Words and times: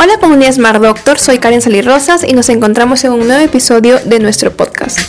Hola 0.00 0.16
comunidad 0.20 0.52
Smart 0.52 0.80
Doctor, 0.80 1.18
soy 1.18 1.38
Karen 1.38 1.60
Salirrosas 1.60 2.22
y 2.22 2.32
nos 2.32 2.48
encontramos 2.50 3.02
en 3.02 3.10
un 3.10 3.26
nuevo 3.26 3.44
episodio 3.44 3.98
de 3.98 4.20
nuestro 4.20 4.52
podcast. 4.52 5.00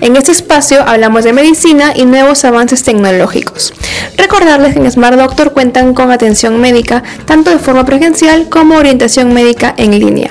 En 0.00 0.16
este 0.16 0.32
espacio 0.32 0.82
hablamos 0.84 1.22
de 1.22 1.32
medicina 1.32 1.92
y 1.94 2.06
nuevos 2.06 2.44
avances 2.44 2.82
tecnológicos. 2.82 3.72
Recordarles 4.16 4.74
que 4.74 4.80
en 4.80 4.90
Smart 4.90 5.16
Doctor 5.16 5.52
cuentan 5.52 5.94
con 5.94 6.10
atención 6.10 6.60
médica 6.60 7.04
tanto 7.24 7.52
de 7.52 7.60
forma 7.60 7.86
presencial 7.86 8.48
como 8.48 8.78
orientación 8.78 9.32
médica 9.32 9.72
en 9.76 9.96
línea. 9.96 10.30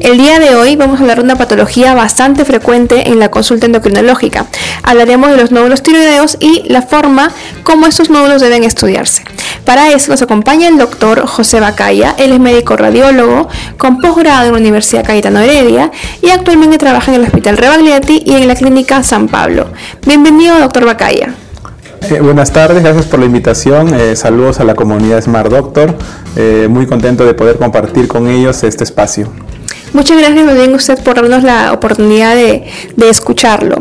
El 0.00 0.16
día 0.16 0.38
de 0.38 0.54
hoy 0.54 0.76
vamos 0.76 0.98
a 0.98 1.02
hablar 1.02 1.18
de 1.18 1.24
una 1.24 1.36
patología 1.36 1.94
bastante 1.94 2.44
frecuente 2.44 3.08
en 3.08 3.18
la 3.18 3.30
consulta 3.30 3.66
endocrinológica. 3.66 4.46
Hablaremos 4.82 5.30
de 5.30 5.36
los 5.36 5.50
nódulos 5.50 5.82
tiroideos 5.82 6.36
y 6.40 6.62
la 6.68 6.82
forma 6.82 7.32
como 7.64 7.86
estos 7.86 8.08
nódulos 8.08 8.40
deben 8.40 8.64
estudiarse. 8.64 9.24
Para 9.64 9.92
eso 9.92 10.10
nos 10.10 10.22
acompaña 10.22 10.68
el 10.68 10.78
doctor 10.78 11.26
José 11.26 11.60
Bacaya, 11.60 12.14
él 12.16 12.32
es 12.32 12.40
médico 12.40 12.76
radiólogo 12.76 13.48
con 13.76 14.00
posgrado 14.00 14.46
en 14.46 14.52
la 14.52 14.58
Universidad 14.58 15.04
Cayetano 15.04 15.40
Heredia 15.40 15.90
y 16.22 16.30
actualmente 16.30 16.78
trabaja 16.78 17.12
en 17.12 17.20
el 17.20 17.26
Hospital 17.26 17.56
Rebagliati 17.56 18.22
y 18.24 18.34
en 18.34 18.46
la 18.46 18.54
Clínica 18.54 19.02
San 19.02 19.28
Pablo. 19.28 19.66
Bienvenido, 20.06 20.58
doctor 20.58 20.86
Bacaya. 20.86 21.34
Buenas 22.22 22.52
tardes, 22.52 22.82
gracias 22.82 23.06
por 23.06 23.18
la 23.18 23.26
invitación. 23.26 23.92
Eh, 23.92 24.16
saludos 24.16 24.60
a 24.60 24.64
la 24.64 24.74
comunidad 24.74 25.20
Smart 25.20 25.50
Doctor. 25.50 25.94
Eh, 26.36 26.68
muy 26.70 26.86
contento 26.86 27.26
de 27.26 27.34
poder 27.34 27.56
compartir 27.56 28.08
con 28.08 28.28
ellos 28.28 28.62
este 28.62 28.84
espacio. 28.84 29.28
Muchas 29.92 30.18
gracias 30.18 30.46
también 30.46 30.74
usted 30.74 31.02
por 31.02 31.16
darnos 31.16 31.42
la 31.42 31.72
oportunidad 31.72 32.34
de, 32.34 32.64
escucharlo. 33.08 33.76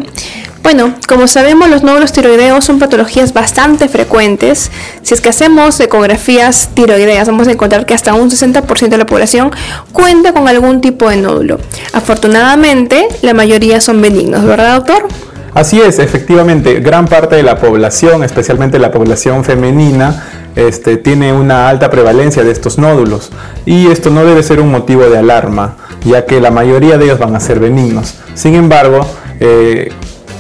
Bueno, 0.64 0.96
como 1.08 1.28
sabemos, 1.28 1.70
los 1.70 1.84
nódulos 1.84 2.12
tiroideos 2.12 2.66
son 2.66 2.80
patologías 2.80 3.34
bastante 3.34 3.88
frecuentes. 3.88 4.70
Si 5.02 5.14
es 5.14 5.22
que 5.22 5.30
hacemos 5.30 5.80
ecografías 5.80 6.70
tiroideas, 6.74 7.28
vamos 7.28 7.48
a 7.48 7.52
encontrar 7.52 7.86
que 7.86 7.94
hasta 7.94 8.14
un 8.14 8.30
60% 8.30 8.90
de 8.90 8.98
la 8.98 9.06
población 9.06 9.52
cuenta 9.94 10.34
con 10.34 10.48
algún 10.48 10.82
tipo 10.82 11.10
de 11.10 11.18
nódulo. 11.18 11.60
Afortunadamente, 11.94 13.08
la 13.22 13.34
mayoría 13.34 13.80
son 13.80 14.02
benignos, 14.02 14.44
¿verdad, 14.44 14.76
doctor? 14.76 15.08
Así 15.54 15.82
es, 15.82 16.00
efectivamente, 16.00 16.82
gran 16.82 17.08
parte 17.08 17.36
de 17.36 17.44
la 17.44 17.58
población, 17.58 18.24
especialmente 18.24 18.78
la 18.78 18.92
población 18.92 19.44
femenina, 19.44 20.24
este, 20.56 20.98
tiene 20.98 21.34
una 21.34 21.70
alta 21.70 21.90
prevalencia 21.90 22.44
de 22.44 22.52
estos 22.52 22.78
nódulos 22.78 23.32
y 23.66 23.88
esto 23.88 24.10
no 24.10 24.26
debe 24.26 24.44
ser 24.44 24.60
un 24.60 24.72
motivo 24.72 25.04
de 25.04 25.18
alarma, 25.18 25.78
ya 26.04 26.26
que 26.26 26.40
la 26.40 26.52
mayoría 26.52 26.98
de 26.98 27.06
ellos 27.06 27.20
van 27.20 27.36
a 27.36 27.40
ser 27.40 27.60
benignos. 27.60 28.16
Sin 28.34 28.56
embargo, 28.56 29.02
eh, 29.40 29.92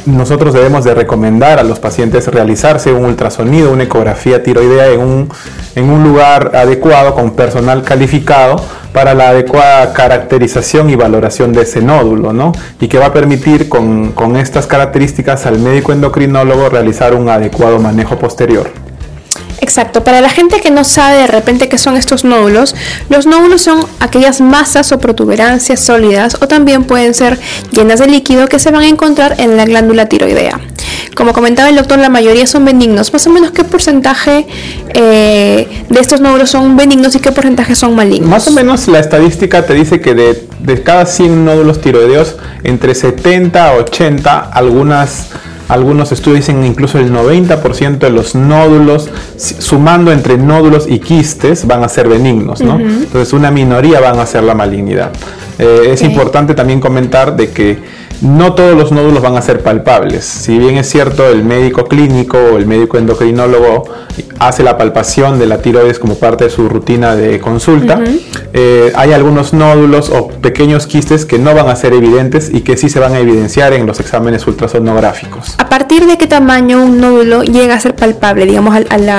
nosotros 0.08 0.54
debemos 0.54 0.86
de 0.86 0.94
recomendar 0.94 1.60
a 1.60 1.64
los 1.64 1.80
pacientes 1.80 2.28
realizarse 2.28 2.94
un 2.94 3.06
ultrasonido, 3.06 3.72
una 3.72 3.84
ecografía 3.84 4.42
tiroidea 4.42 4.88
en 4.88 5.02
un, 5.02 6.04
lugar 6.04 6.52
adecuado 6.56 7.14
con 7.14 7.32
personal 7.32 7.84
calificado 7.84 8.56
para 8.94 9.14
la 9.14 9.30
adecuada 9.30 9.94
caracterización 9.94 10.90
y 10.90 10.96
valoración 10.96 11.52
de 11.52 11.64
ese 11.64 11.82
nódulo, 11.82 12.32
¿no? 12.32 12.54
Y 12.80 12.88
que 12.88 12.98
va 12.98 13.08
a 13.08 13.14
permitir 13.14 13.68
con 13.68 14.38
estas 14.38 14.66
características 14.66 15.46
al 15.46 15.60
médico 15.60 15.92
endocrinólogo 15.92 16.70
realizar 16.70 17.14
un 17.14 17.28
adecuado 17.28 17.80
manejo 17.80 18.18
posterior. 18.18 18.87
Exacto, 19.60 20.04
para 20.04 20.22
la 20.22 20.30
gente 20.30 20.62
que 20.62 20.72
no 20.72 20.84
sabe 20.84 21.18
de 21.18 21.28
repente 21.28 21.68
qué 21.68 21.78
son 21.78 21.98
estos 21.98 22.24
nódulos, 22.24 22.76
los 23.10 23.26
nódulos 23.26 23.62
son 23.62 23.86
aquellas 24.00 24.40
masas 24.42 24.92
o 24.92 25.00
protuberancias 25.00 25.80
sólidas 25.80 26.38
o 26.42 26.48
también 26.48 26.84
pueden 26.84 27.14
ser 27.14 27.40
llenas 27.72 28.00
de 28.00 28.08
líquido 28.08 28.48
que 28.48 28.60
se 28.60 28.72
van 28.72 28.84
a 28.84 28.88
encontrar 28.88 29.36
en 29.40 29.58
la 29.58 29.66
glándula 29.66 30.08
tiroidea. 30.08 30.60
Como 31.16 31.34
comentaba 31.34 31.70
el 31.70 31.76
doctor, 31.76 31.98
la 31.98 32.10
mayoría 32.10 32.46
son 32.46 32.64
benignos. 32.64 33.12
Más 33.12 33.26
o 33.26 33.32
menos, 33.32 33.50
¿qué 33.50 33.64
porcentaje 33.64 34.46
eh, 34.94 35.68
de 35.90 36.00
estos 36.00 36.22
nódulos 36.22 36.52
son 36.52 36.78
benignos 36.78 37.16
y 37.16 37.20
qué 37.20 37.32
porcentaje 37.32 37.76
son 37.76 37.96
malignos? 37.96 38.30
Más 38.30 38.48
o 38.48 38.52
menos 38.52 38.88
la 38.88 39.00
estadística 39.00 39.66
te 39.66 39.74
dice 39.74 40.00
que 40.00 40.14
de, 40.14 40.48
de 40.60 40.84
cada 40.84 41.08
100 41.08 41.44
nódulos 41.44 41.82
tiroideos, 41.82 42.36
entre 42.64 42.94
70 42.94 43.68
a 43.68 43.74
80, 43.78 44.40
algunas 44.54 45.30
algunos 45.70 46.12
estudios 46.12 46.40
dicen 46.46 46.64
incluso 46.64 46.98
el 47.00 47.12
90% 47.12 47.98
de 47.98 48.10
los 48.10 48.36
nódulos, 48.36 49.10
sumando 49.38 50.12
entre 50.12 50.38
nódulos 50.38 50.88
y 50.88 51.00
quistes, 51.00 51.68
van 51.68 51.84
a 51.84 51.90
ser 51.90 52.08
benignos, 52.08 52.62
¿no? 52.62 52.80
Entonces 52.80 53.34
una 53.34 53.52
minoría 53.52 54.00
van 54.00 54.20
a 54.20 54.26
ser 54.26 54.44
la 54.44 54.54
malignidad. 54.54 55.12
Eh, 55.60 55.90
es 55.92 56.02
importante 56.04 56.54
también 56.54 56.80
comentar 56.80 57.36
de 57.36 57.50
que 57.50 57.80
no 58.22 58.54
todos 58.54 58.76
los 58.76 58.92
nódulos 58.92 59.22
van 59.22 59.36
a 59.36 59.42
ser 59.42 59.62
palpables. 59.62 60.24
Si 60.24 60.58
bien 60.58 60.78
es 60.78 60.90
cierto, 60.90 61.28
el 61.28 61.44
médico 61.44 61.86
clínico 61.86 62.38
o 62.38 62.58
el 62.58 62.66
médico 62.66 62.98
endocrinólogo 62.98 63.84
hace 64.40 64.64
la 64.64 64.78
palpación 64.78 65.40
de 65.40 65.46
la 65.48 65.62
tiroides 65.62 66.00
como 66.00 66.16
parte 66.16 66.46
de 66.46 66.50
su 66.50 66.70
rutina 66.70 67.16
de 67.16 67.40
consulta, 67.40 68.00
eh, 68.54 68.92
hay 68.96 69.14
algunos 69.14 69.54
nódulos 69.54 70.10
o 70.10 70.28
pequeños 70.28 70.88
quistes 70.88 71.26
que 71.26 71.40
no 71.40 71.54
van 71.54 71.70
a 71.70 71.76
ser 71.76 71.94
evidentes 71.94 72.50
y 72.54 72.62
que 72.62 72.78
sí 72.78 72.90
se 72.90 73.00
van 73.00 73.14
a 73.14 73.20
evidenciar 73.20 73.74
en 73.74 73.86
los 73.86 74.00
exámenes 74.00 74.46
ultrasonográficos. 74.48 75.56
¿A 75.58 75.70
partir 75.70 76.06
de 76.06 76.18
qué 76.18 76.28
tamaño 76.28 76.84
un 76.84 77.00
nódulo 77.00 77.44
llega 77.44 77.76
a 77.76 77.80
ser 77.80 77.96
palpable, 77.96 78.46
digamos, 78.46 78.76
al, 78.76 79.10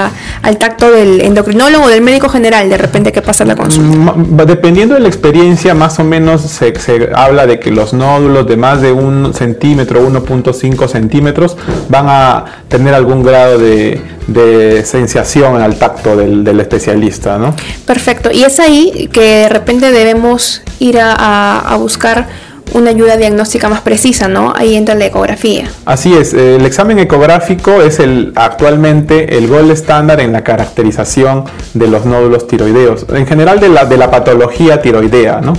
al 0.43 0.59
tacto 0.59 0.91
del 0.91 1.21
endocrinólogo 1.21 1.85
o 1.85 1.89
del 1.89 2.03
médico 2.03 2.29
general, 2.29 2.69
de 2.69 2.79
repente 2.79 3.13
que 3.13 3.23
pasa 3.23 3.45
la 3.45 3.57
consulta? 3.57 4.13
Mm, 4.13 4.37
dependiendo 4.47 4.95
de 4.95 5.01
la 5.01 5.09
experiencia, 5.09 5.75
más 5.75 5.99
o 5.99 6.05
menos 6.05 6.43
se, 6.43 6.75
se 6.79 7.11
habla 7.15 7.47
de 7.47 7.59
que 7.59 7.71
los 7.71 7.93
nódulos 7.93 8.47
de 8.47 8.57
más 8.57 8.81
de 8.81 8.93
un 8.93 9.35
centímetro, 9.35 10.07
1.5 10.09 10.89
centímetros, 10.89 11.57
van 11.89 12.07
a 12.09 12.45
tener 12.69 12.95
algún 12.95 13.23
grado 13.23 13.59
de, 13.59 14.01
de 14.29 14.85
sensación 14.85 15.61
al 15.61 15.77
tacto 15.77 16.17
del, 16.17 16.61
especialista. 16.61 17.39
¿no? 17.39 17.57
Perfecto. 17.85 18.31
Y 18.31 18.45
es 18.45 18.61
ahí 18.61 19.09
que 19.13 19.21
de 19.21 19.49
repente 19.49 19.91
debemos 19.91 20.63
ir 20.79 20.99
a, 21.01 21.75
buscar 21.79 22.29
una 22.75 22.91
ayuda 22.91 23.17
diagnóstica 23.17 23.69
más 23.71 23.81
precisa, 23.81 24.29
¿no? 24.29 24.53
Ahí 24.55 24.75
entra 24.75 24.95
la 24.95 25.07
ecografía. 25.07 25.71
Así 25.87 26.13
es, 26.13 26.35
el 26.35 26.67
examen 26.67 26.99
ecográfico 26.99 27.81
es 27.81 27.99
el 27.99 28.33
actualmente 28.35 29.39
el 29.39 29.49
gol 29.49 29.71
estándar 29.71 30.21
en 30.21 30.33
la 30.33 30.45
caracterización 30.45 31.45
de 31.73 31.89
los 31.89 32.05
nódulos 32.05 32.47
tiroideos, 32.47 33.07
en 33.09 33.27
general 33.27 33.59
de 33.59 33.71
la, 33.71 33.87
de 33.87 33.97
la 33.97 34.11
patología 34.11 34.83
tiroidea, 34.83 35.41
¿no? 35.41 35.55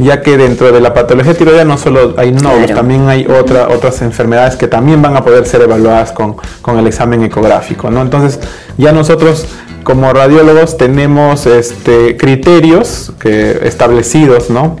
Ya 0.00 0.22
que 0.22 0.36
dentro 0.36 0.72
de 0.72 0.80
la 0.80 0.94
patología 0.94 1.34
tiroidea 1.34 1.64
no 1.64 1.76
solo 1.76 2.14
hay 2.16 2.32
nódulos, 2.32 2.72
también 2.72 3.08
hay 3.08 3.26
otra, 3.26 3.68
otras 3.68 4.00
enfermedades 4.00 4.56
que 4.56 4.66
también 4.66 5.02
van 5.02 5.14
a 5.14 5.22
poder 5.22 5.46
ser 5.46 5.60
evaluadas 5.60 6.12
con, 6.12 6.36
el 6.78 6.86
examen 6.86 7.22
ecográfico. 7.22 7.90
¿no? 7.90 8.00
Entonces, 8.00 8.40
ya 8.78 8.92
nosotros 8.92 9.46
como 9.84 10.12
radiólogos 10.12 10.78
tenemos 10.78 11.46
este, 11.46 12.16
criterios 12.16 13.12
que, 13.18 13.60
establecidos 13.64 14.48
¿no? 14.48 14.76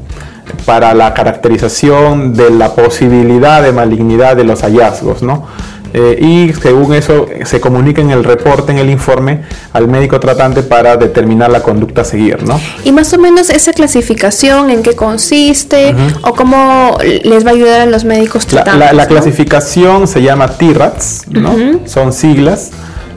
para 0.64 0.94
la 0.94 1.12
caracterización 1.12 2.32
de 2.32 2.50
la 2.50 2.74
posibilidad 2.74 3.62
de 3.62 3.72
malignidad 3.72 4.36
de 4.36 4.44
los 4.44 4.62
hallazgos. 4.62 5.22
¿no? 5.22 5.46
Eh, 5.92 6.18
y 6.20 6.52
según 6.52 6.94
eso 6.94 7.26
se 7.44 7.60
comunica 7.60 8.00
en 8.00 8.10
el 8.10 8.22
reporte, 8.22 8.70
en 8.70 8.78
el 8.78 8.90
informe, 8.90 9.40
al 9.72 9.88
médico 9.88 10.20
tratante 10.20 10.62
para 10.62 10.96
determinar 10.96 11.50
la 11.50 11.62
conducta 11.62 12.02
a 12.02 12.04
seguir, 12.04 12.42
¿no? 12.44 12.60
Y 12.84 12.92
más 12.92 13.12
o 13.12 13.18
menos 13.18 13.50
esa 13.50 13.72
clasificación, 13.72 14.70
¿en 14.70 14.82
qué 14.82 14.94
consiste 14.94 15.94
o 16.22 16.34
cómo 16.34 16.96
les 17.24 17.44
va 17.44 17.50
a 17.50 17.54
ayudar 17.54 17.80
a 17.80 17.86
los 17.86 18.04
médicos 18.04 18.46
tratantes? 18.46 18.94
La, 18.94 19.06
clasificación 19.06 20.06
se 20.06 20.22
llama 20.22 20.48
TIRATS, 20.48 21.26
¿no? 21.30 21.80
Son 21.86 22.12
siglas. 22.12 22.70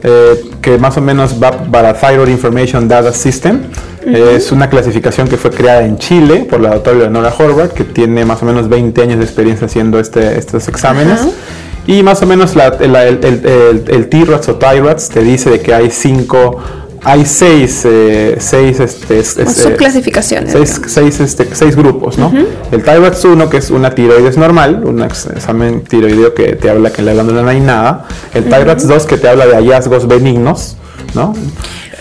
Eh, 0.05 0.51
que 0.61 0.77
más 0.77 0.97
o 0.97 1.01
menos 1.01 1.41
va 1.41 1.51
para 1.51 1.93
Thyroid 1.93 2.27
Information 2.27 2.89
Data 2.89 3.13
System. 3.13 3.61
Es 4.05 4.51
una 4.51 4.69
clasificación 4.69 5.29
que 5.29 5.37
fue 5.37 5.49
creada 5.49 5.85
en 5.85 5.97
Chile 5.97 6.45
por 6.49 6.59
la 6.59 6.71
doctora 6.71 6.97
Leonora 6.97 7.33
Horvath, 7.37 7.71
que 7.71 7.85
tiene 7.85 8.25
más 8.25 8.43
o 8.43 8.45
menos 8.45 8.67
20 8.67 9.01
años 9.01 9.17
de 9.19 9.23
experiencia 9.23 9.67
haciendo 9.67 9.97
este, 9.97 10.37
estos 10.37 10.67
exámenes. 10.67 11.21
Y 11.85 12.01
más 12.03 12.21
o 12.21 12.25
menos 12.25 12.55
el, 12.55 12.95
el, 12.95 13.83
el, 13.87 14.09
T-RATS 14.09 14.49
o 14.49 14.55
T-RATS 14.55 15.09
te 15.09 15.21
dice 15.21 15.49
de 15.49 15.59
que 15.59 15.73
hay 15.73 15.91
cinco, 15.91 16.57
hay 17.03 17.25
seis, 17.25 17.81
eh, 17.85 18.37
seis 18.39 18.79
este, 18.79 19.23
subclasificaciones. 19.23 20.53
Seis, 20.53 20.81
seis, 20.87 21.19
este, 21.19 21.53
seis, 21.53 21.75
grupos, 21.75 22.17
¿no? 22.17 22.31
El 22.71 22.83
T-RATS 22.83 23.25
1, 23.25 23.49
que 23.49 23.57
es 23.57 23.69
una 23.69 23.93
tiroides 23.93 24.37
normal, 24.37 24.83
un 24.85 25.01
examen 25.01 25.81
tiroideo 25.81 26.33
que 26.33 26.55
te 26.55 26.69
habla 26.69 26.91
que 26.91 27.01
en 27.01 27.07
la 27.07 27.13
glándula 27.13 27.41
no 27.41 27.49
hay 27.49 27.59
nada. 27.59 28.05
El 28.33 28.45
T-RATS 28.45 28.87
2, 28.87 29.05
que 29.05 29.17
te 29.17 29.27
habla 29.27 29.45
de 29.45 29.55
hallazgos 29.55 30.07
benignos, 30.07 30.77
¿no? 31.15 31.33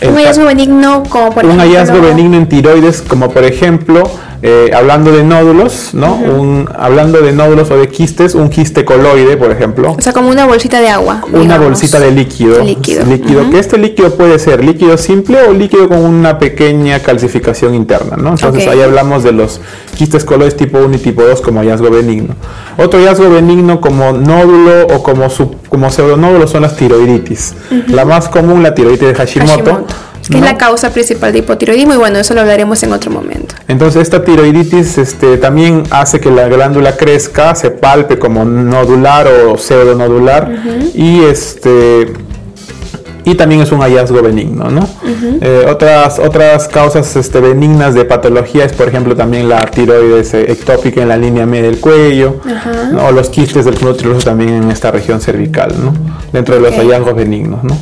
un 0.09 0.17
hallazgo 0.17 0.47
benigno 0.47 1.03
como 1.09 1.31
por 1.31 1.45
Un 1.45 1.59
hallazgo 1.59 2.01
benigno 2.01 2.37
en 2.37 2.49
tiroides, 2.49 3.03
como 3.03 3.31
por 3.31 3.45
ejemplo 3.45 4.03
eh, 4.45 4.73
hablando 4.75 5.13
de 5.13 5.23
nódulos, 5.23 5.91
¿no? 5.95 6.15
un, 6.17 6.69
hablando 6.77 7.21
de 7.21 7.31
nódulos 7.31 7.71
o 7.71 7.77
de 7.77 7.89
quistes, 7.89 8.35
un 8.35 8.49
quiste 8.49 8.85
coloide, 8.85 9.37
por 9.37 9.53
ejemplo. 9.53 9.95
O 9.97 10.01
sea, 10.01 10.13
como 10.13 10.31
una 10.31 10.47
bolsita 10.47 10.81
de 10.81 10.89
agua. 10.89 11.23
Una 11.33 11.59
bolsita 11.59 12.01
de 12.01 12.11
líquido. 12.11 12.61
Líquido. 12.65 13.05
líquido 13.05 13.49
Que 13.51 13.61
este 13.61 13.79
líquido 13.79 14.17
puede 14.17 14.41
ser 14.41 14.65
líquido 14.65 14.99
simple 14.99 15.41
o 15.43 15.53
líquido 15.53 15.89
con 15.89 16.01
una 16.01 16.41
pequeña 16.41 16.99
calcificación 16.99 17.77
interna, 17.77 18.17
¿no? 18.17 18.31
Entonces 18.31 18.67
ahí 18.67 18.81
hablamos 18.81 19.23
de 19.23 19.31
los 19.31 19.61
quistes 19.97 20.25
coloides 20.25 20.57
tipo 20.57 20.79
1 20.79 20.97
y 20.97 20.99
tipo 20.99 21.23
2 21.23 21.41
como 21.41 21.61
hallazgo 21.61 21.89
benigno. 21.91 22.35
Otro 22.79 22.99
hallazgo 22.99 23.31
benigno 23.31 23.81
como 23.81 24.11
nódulo 24.11 24.89
o 24.93 25.05
como, 25.05 25.31
sub, 25.31 25.55
como 25.69 25.89
pseudonódulo 25.89 26.49
son 26.49 26.63
las 26.63 26.75
tiroiditis. 26.75 27.55
La 27.87 28.05
más 28.05 28.29
común, 28.29 28.65
la 28.65 28.75
tiroides 28.75 29.01
de 29.01 29.15
Hashimoto 29.15 29.87
Que 30.31 30.39
es 30.39 30.45
la 30.45 30.57
causa 30.57 30.91
principal 30.91 31.33
de 31.33 31.41
hipotiroidismo 31.41 31.95
y 31.95 31.97
bueno, 31.97 32.19
eso 32.19 32.35
lo 32.35 32.41
hablaremos 32.43 32.83
en 32.83 32.93
otro 32.93 33.11
momento. 33.11 33.55
Entonces 33.69 34.03
esta 34.03 34.23
tiroiditis 34.25 34.99
este, 34.99 35.37
también 35.37 35.83
hace 35.91 36.21
que 36.21 36.31
la 36.31 36.49
glándula 36.49 36.97
crezca, 36.97 37.55
se 37.55 37.71
palpe 37.71 38.19
como 38.19 38.45
nodular 38.45 39.27
o 39.27 39.59
pseudonodular 39.59 40.51
y 40.95 41.25
este 41.25 42.13
y 43.25 43.35
también 43.37 43.61
es 43.61 43.71
un 43.71 43.81
hallazgo 43.81 44.21
benigno, 44.21 44.69
¿no? 44.71 44.89
Eh, 45.41 45.67
otras, 45.69 46.19
otras 46.19 46.67
causas 46.67 47.15
este, 47.15 47.41
benignas 47.41 47.95
de 47.95 48.05
patología 48.05 48.65
es, 48.65 48.73
por 48.73 48.89
ejemplo, 48.89 49.15
también 49.15 49.49
la 49.49 49.61
tiroides 49.61 50.35
ectópica 50.35 51.03
en 51.03 51.09
la 51.09 51.17
línea 51.17 51.47
media 51.47 51.71
del 51.71 51.79
cuello, 51.79 52.41
o 53.01 53.13
los 53.13 53.29
quistes 53.29 53.65
del 53.65 53.77
fruto 53.77 54.13
también 54.19 54.51
en 54.51 54.71
esta 54.71 54.91
región 54.91 55.21
cervical, 55.21 55.73
¿no? 55.83 55.95
Dentro 56.33 56.57
de 56.57 56.63
los 56.63 56.75
hallazgos 56.75 57.15
benignos, 57.15 57.63
¿no? 57.63 57.77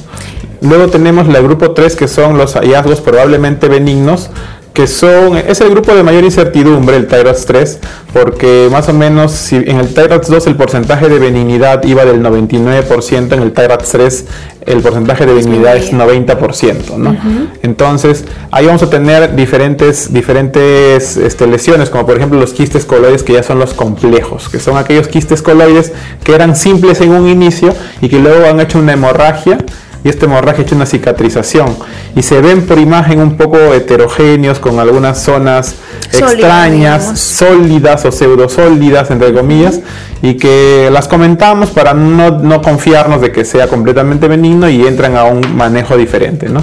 Luego 0.60 0.88
tenemos 0.88 1.28
el 1.28 1.42
grupo 1.42 1.72
3, 1.72 1.96
que 1.96 2.08
son 2.08 2.36
los 2.36 2.54
hallazgos 2.54 3.00
probablemente 3.00 3.68
benignos, 3.68 4.30
que 4.72 4.86
son, 4.86 5.36
es 5.36 5.60
el 5.60 5.70
grupo 5.70 5.94
de 5.94 6.02
mayor 6.02 6.22
incertidumbre, 6.22 6.96
el 6.96 7.06
TIROX 7.06 7.44
3, 7.44 7.78
porque 8.12 8.68
más 8.70 8.88
o 8.88 8.92
menos 8.92 9.32
si 9.32 9.56
en 9.56 9.78
el 9.80 9.92
TIROX 9.92 10.28
2 10.28 10.46
el 10.46 10.56
porcentaje 10.56 11.08
de 11.08 11.18
benignidad 11.18 11.82
iba 11.84 12.04
del 12.04 12.22
99%, 12.22 13.32
en 13.32 13.42
el 13.42 13.52
TIROX 13.52 13.88
3 13.90 14.24
el 14.66 14.80
porcentaje 14.80 15.26
de 15.26 15.34
benignidad 15.34 15.76
es 15.76 15.92
90%, 15.92 16.96
¿no? 16.98 17.16
Entonces, 17.62 18.24
ahí 18.52 18.66
vamos 18.66 18.82
a 18.82 18.90
tener 18.90 19.34
diferentes, 19.34 20.12
diferentes 20.12 21.16
este, 21.16 21.46
lesiones, 21.46 21.90
como 21.90 22.06
por 22.06 22.16
ejemplo 22.16 22.38
los 22.38 22.52
quistes 22.52 22.84
coloides, 22.84 23.22
que 23.24 23.32
ya 23.32 23.42
son 23.42 23.58
los 23.58 23.74
complejos, 23.74 24.48
que 24.48 24.60
son 24.60 24.76
aquellos 24.76 25.08
quistes 25.08 25.42
coloides 25.42 25.92
que 26.22 26.34
eran 26.34 26.54
simples 26.54 27.00
en 27.00 27.10
un 27.10 27.28
inicio 27.28 27.74
y 28.00 28.08
que 28.08 28.20
luego 28.20 28.46
han 28.46 28.60
hecho 28.60 28.78
una 28.78 28.92
hemorragia 28.92 29.58
y 30.02 30.08
este 30.08 30.26
hemorragia 30.26 30.64
hecho 30.64 30.74
una 30.74 30.86
cicatrización 30.86 31.76
y 32.16 32.22
se 32.22 32.40
ven 32.40 32.66
por 32.66 32.78
imagen 32.78 33.20
un 33.20 33.36
poco 33.36 33.58
heterogéneos 33.74 34.58
con 34.58 34.78
algunas 34.78 35.22
zonas 35.22 35.74
extrañas, 36.12 37.18
sólidas 37.18 38.04
o 38.04 38.12
pseudosólidas 38.12 39.10
entre 39.10 39.32
comillas 39.32 39.80
y 40.22 40.34
que 40.34 40.88
las 40.92 41.08
comentamos 41.08 41.70
para 41.70 41.94
no, 41.94 42.62
confiarnos 42.62 43.20
de 43.20 43.32
que 43.32 43.44
sea 43.44 43.68
completamente 43.68 44.28
benigno 44.28 44.68
y 44.68 44.86
entran 44.86 45.16
a 45.16 45.24
un 45.24 45.56
manejo 45.56 45.96
diferente. 45.96 46.48
¿no? 46.48 46.62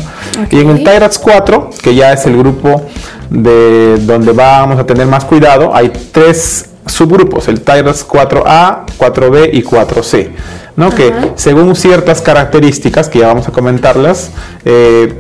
Y 0.52 0.60
en 0.60 0.70
el 0.70 0.78
TIRAX 0.84 1.18
4, 1.20 1.70
que 1.82 1.96
ya 1.96 2.14
es 2.14 2.26
el 2.26 2.38
grupo 2.38 2.86
de 3.30 3.98
donde 4.02 4.32
vamos 4.32 4.80
a 4.80 4.86
tener 4.86 5.08
más 5.08 5.26
cuidado, 5.26 5.76
hay 5.76 5.92
tres 6.12 6.70
subgrupos, 6.86 7.48
el 7.48 7.62
TIRAX 7.62 8.08
4A, 8.08 8.86
4B 8.98 9.50
y 9.54 9.64
4C. 9.64 10.30
¿No? 10.78 10.92
que 10.92 11.12
según 11.36 11.76
ciertas 11.76 12.22
características, 12.22 13.10
que 13.10 13.20
ya 13.20 13.28
vamos 13.28 13.48
a 13.50 13.52
comentarlas, 13.52 14.32
eh, 14.64 15.14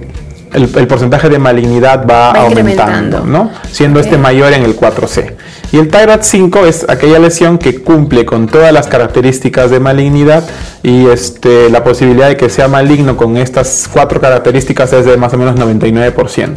el, 0.53 0.87
porcentaje 0.87 1.27
de 1.27 1.39
malignidad 1.39 2.05
va, 2.09 2.31
aumentando, 2.31 3.25
¿no? 3.25 3.51
siendo 3.69 3.99
este 3.99 4.17
mayor 4.17 4.53
en 4.53 4.63
el 4.63 4.77
4C. 4.77 5.33
Y 5.71 5.77
el 5.77 5.89
TIRAT 5.89 6.23
5 6.23 6.65
es 6.65 6.85
aquella 6.87 7.19
lesión 7.19 7.57
que 7.57 7.81
cumple 7.81 8.25
con 8.25 8.47
todas 8.47 8.71
las 8.71 8.87
características 8.87 9.69
de 9.69 9.79
malignidad 9.79 10.43
y 10.81 11.07
este, 11.07 11.69
la 11.69 11.83
posibilidad 11.83 12.29
de 12.29 12.37
que 12.37 12.49
sea 12.49 12.67
maligno 12.67 13.17
con 13.17 13.35
estas 13.35 13.89
cuatro 13.91 14.21
características 14.21 14.93
es 14.93 15.05
de 15.05 15.17
más 15.17 15.33
o 15.33 15.37
menos 15.37 15.55
99%. 15.55 16.53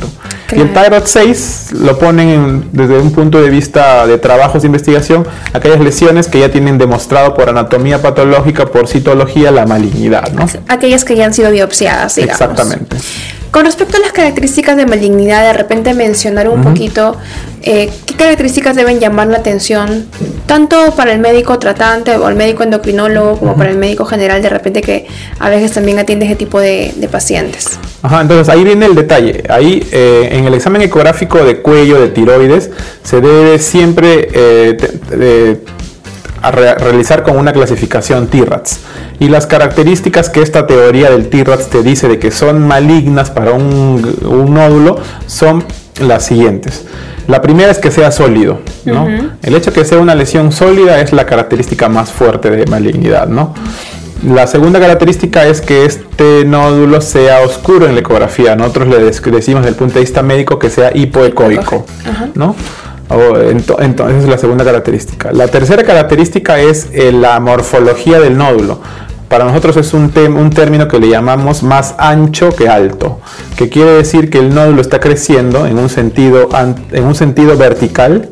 Y 0.52 0.60
el 0.60 0.72
TIRAT 0.72 1.06
6 1.06 1.72
lo 1.80 1.98
ponen 1.98 2.68
desde 2.72 2.98
un 2.98 3.12
punto 3.12 3.40
de 3.40 3.50
vista 3.50 4.06
de 4.06 4.18
trabajos 4.18 4.62
de 4.62 4.66
investigación, 4.66 5.26
aquellas 5.52 5.80
lesiones 5.80 6.28
que 6.28 6.40
ya 6.40 6.50
tienen 6.50 6.78
demostrado 6.78 7.34
por 7.34 7.48
anatomía 7.48 8.00
patológica, 8.02 8.66
por 8.66 8.86
citología, 8.86 9.50
la 9.50 9.66
malignidad. 9.66 10.30
¿no? 10.32 10.46
Aquellas 10.68 11.04
que 11.04 11.16
ya 11.16 11.26
han 11.26 11.34
sido 11.34 11.50
biopsiadas, 11.50 12.14
digamos. 12.14 12.40
Exactamente. 12.40 12.96
Con 13.50 13.64
respecto 13.64 13.96
a 13.96 14.00
las 14.00 14.12
características 14.12 14.76
de 14.76 14.86
malignidad, 14.86 15.42
de 15.42 15.52
repente 15.52 15.92
mencionar 15.92 16.48
un 16.48 16.62
poquito 16.62 17.16
eh, 17.62 17.90
características 18.20 18.76
deben 18.76 19.00
llamar 19.00 19.28
la 19.28 19.38
atención, 19.38 20.06
tanto 20.46 20.94
para 20.94 21.12
el 21.12 21.18
médico 21.20 21.58
tratante 21.58 22.16
o 22.16 22.28
el 22.28 22.36
médico 22.36 22.62
endocrinólogo 22.62 23.38
como 23.38 23.56
para 23.56 23.70
el 23.70 23.78
médico 23.78 24.04
general, 24.04 24.42
de 24.42 24.50
repente 24.50 24.82
que 24.82 25.06
a 25.38 25.48
veces 25.48 25.72
también 25.72 25.98
atiende 25.98 26.26
ese 26.26 26.36
tipo 26.36 26.60
de, 26.60 26.92
pacientes. 27.10 27.78
Ajá, 28.02 28.20
entonces 28.20 28.48
ahí 28.48 28.62
viene 28.62 28.86
el 28.86 28.94
detalle. 28.94 29.42
Ahí 29.48 29.86
eh, 29.90 30.28
en 30.32 30.44
el 30.44 30.54
examen 30.54 30.82
ecográfico 30.82 31.38
de 31.38 31.62
cuello 31.62 32.00
de 32.00 32.08
tiroides 32.08 32.70
se 33.02 33.20
debe 33.20 33.58
siempre 33.58 34.28
eh, 34.32 34.76
realizar 36.42 37.22
con 37.22 37.36
una 37.36 37.52
clasificación 37.52 38.28
TIRATS 38.28 38.80
y 39.20 39.28
las 39.28 39.46
características 39.46 40.30
que 40.30 40.40
esta 40.40 40.66
teoría 40.66 41.10
del 41.10 41.28
T-RATS 41.28 41.68
te 41.68 41.82
dice 41.82 42.08
de 42.08 42.18
que 42.18 42.30
son 42.30 42.66
malignas 42.66 43.30
para 43.30 43.52
un, 43.52 44.00
nódulo 44.48 44.98
son 45.26 45.62
las 46.00 46.24
siguientes. 46.24 46.84
La 47.30 47.40
primera 47.40 47.70
es 47.70 47.78
que 47.78 47.92
sea 47.92 48.10
sólido, 48.10 48.58
¿no? 48.84 49.06
El 49.42 49.54
hecho 49.54 49.70
de 49.70 49.80
que 49.80 49.84
sea 49.84 49.98
una 49.98 50.16
lesión 50.16 50.50
sólida 50.50 51.00
es 51.00 51.12
la 51.12 51.26
característica 51.26 51.88
más 51.88 52.10
fuerte 52.10 52.50
de 52.50 52.66
malignidad, 52.66 53.28
¿no? 53.28 53.54
La 54.26 54.48
segunda 54.48 54.80
característica 54.80 55.46
es 55.46 55.60
que 55.60 55.84
este 55.84 56.44
nódulo 56.44 57.00
sea 57.00 57.40
oscuro 57.42 57.86
en 57.86 57.94
la 57.94 58.00
ecografía. 58.00 58.56
Nosotros 58.56 58.88
le 58.88 58.98
decimos 58.98 59.62
desde 59.62 59.68
el 59.68 59.76
punto 59.76 59.94
de 59.94 60.00
vista 60.00 60.24
médico 60.24 60.58
que 60.58 60.70
sea 60.70 60.90
hipoecoico, 60.92 61.86
¿no? 62.34 62.56
Entonces 63.78 64.24
es 64.24 64.28
la 64.28 64.36
segunda 64.36 64.64
característica. 64.64 65.30
La 65.32 65.46
tercera 65.46 65.84
característica 65.84 66.58
es 66.58 66.88
eh, 66.92 67.12
la 67.12 67.38
morfología 67.38 68.18
del 68.18 68.36
nódulo 68.36 68.80
para 69.30 69.44
nosotros 69.44 69.76
es 69.76 69.94
un, 69.94 70.12
un 70.36 70.50
término 70.50 70.88
que 70.88 70.98
le 70.98 71.08
llamamos 71.08 71.62
más 71.62 71.94
ancho 71.98 72.50
que 72.50 72.68
alto, 72.68 73.20
que 73.56 73.68
quiere 73.68 73.92
decir 73.92 74.28
que 74.28 74.38
el 74.38 74.52
nódulo 74.52 74.80
está 74.80 74.98
creciendo 74.98 75.66
en 75.66 75.78
un 75.78 75.88
sentido, 75.88 76.48
en 76.90 77.04
un 77.04 77.14
sentido 77.14 77.56
vertical 77.56 78.30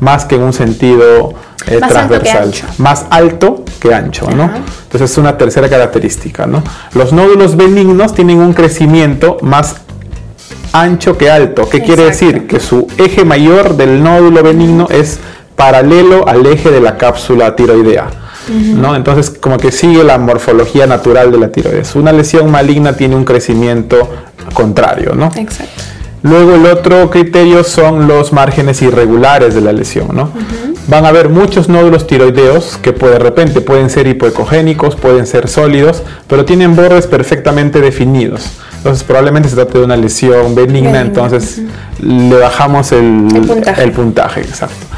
más 0.00 0.24
que 0.24 0.34
en 0.34 0.42
un 0.42 0.52
sentido 0.52 1.34
eh, 1.68 1.78
transversal, 1.78 2.52
más 2.78 3.06
alto 3.10 3.64
que 3.78 3.94
ancho, 3.94 4.28
¿no? 4.28 4.50
Entonces 4.82 5.12
es 5.12 5.18
una 5.18 5.38
tercera 5.38 5.68
característica, 5.68 6.46
¿no? 6.46 6.64
Los 6.94 7.12
nódulos 7.12 7.54
benignos 7.54 8.12
tienen 8.12 8.38
un 8.38 8.52
crecimiento 8.52 9.36
más 9.42 9.76
ancho 10.72 11.16
que 11.16 11.30
alto. 11.30 11.68
¿Qué 11.68 11.80
quiere 11.80 12.06
decir? 12.06 12.48
Que 12.48 12.58
su 12.58 12.88
eje 12.98 13.24
mayor 13.24 13.76
del 13.76 14.02
nódulo 14.02 14.42
benigno 14.42 14.88
es 14.90 15.20
paralelo 15.54 16.26
al 16.26 16.44
eje 16.46 16.72
de 16.72 16.80
la 16.80 16.96
cápsula 16.96 17.54
tiroidea. 17.54 18.08
¿No? 18.48 18.96
Entonces, 18.96 19.30
como 19.30 19.58
que 19.58 19.70
sigue 19.72 20.02
la 20.04 20.18
morfología 20.18 20.86
natural 20.86 21.30
de 21.30 21.38
la 21.38 21.52
tiroides. 21.52 21.94
Una 21.94 22.12
lesión 22.12 22.50
maligna 22.50 22.94
tiene 22.94 23.16
un 23.16 23.24
crecimiento 23.24 24.08
contrario, 24.54 25.14
¿no? 25.14 25.30
Exacto. 25.36 25.82
Luego 26.22 26.54
el 26.54 26.66
otro 26.66 27.10
criterio 27.10 27.64
son 27.64 28.06
los 28.06 28.32
márgenes 28.32 28.82
irregulares 28.82 29.54
de 29.54 29.62
la 29.62 29.72
lesión, 29.72 30.08
¿no? 30.12 30.30
Van 30.86 31.06
a 31.06 31.08
haber 31.08 31.30
muchos 31.30 31.68
nódulos 31.68 32.06
tiroideos 32.06 32.78
que 32.82 32.92
de 32.92 33.18
repente 33.18 33.62
pueden 33.62 33.88
ser 33.88 34.06
hipoecogénicos, 34.06 34.96
pueden 34.96 35.26
ser 35.26 35.48
sólidos, 35.48 36.02
pero 36.26 36.44
tienen 36.44 36.76
bordes 36.76 37.06
perfectamente 37.06 37.80
definidos. 37.80 38.50
Entonces 38.76 39.04
probablemente 39.04 39.48
se 39.48 39.54
trate 39.54 39.78
de 39.78 39.84
una 39.84 39.96
lesión 39.96 40.54
benigna, 40.54 41.00
entonces 41.00 41.62
le 42.00 42.36
bajamos 42.36 42.92
el, 42.92 43.28
el 43.78 43.92
puntaje, 43.92 44.40
exacto. 44.40 44.89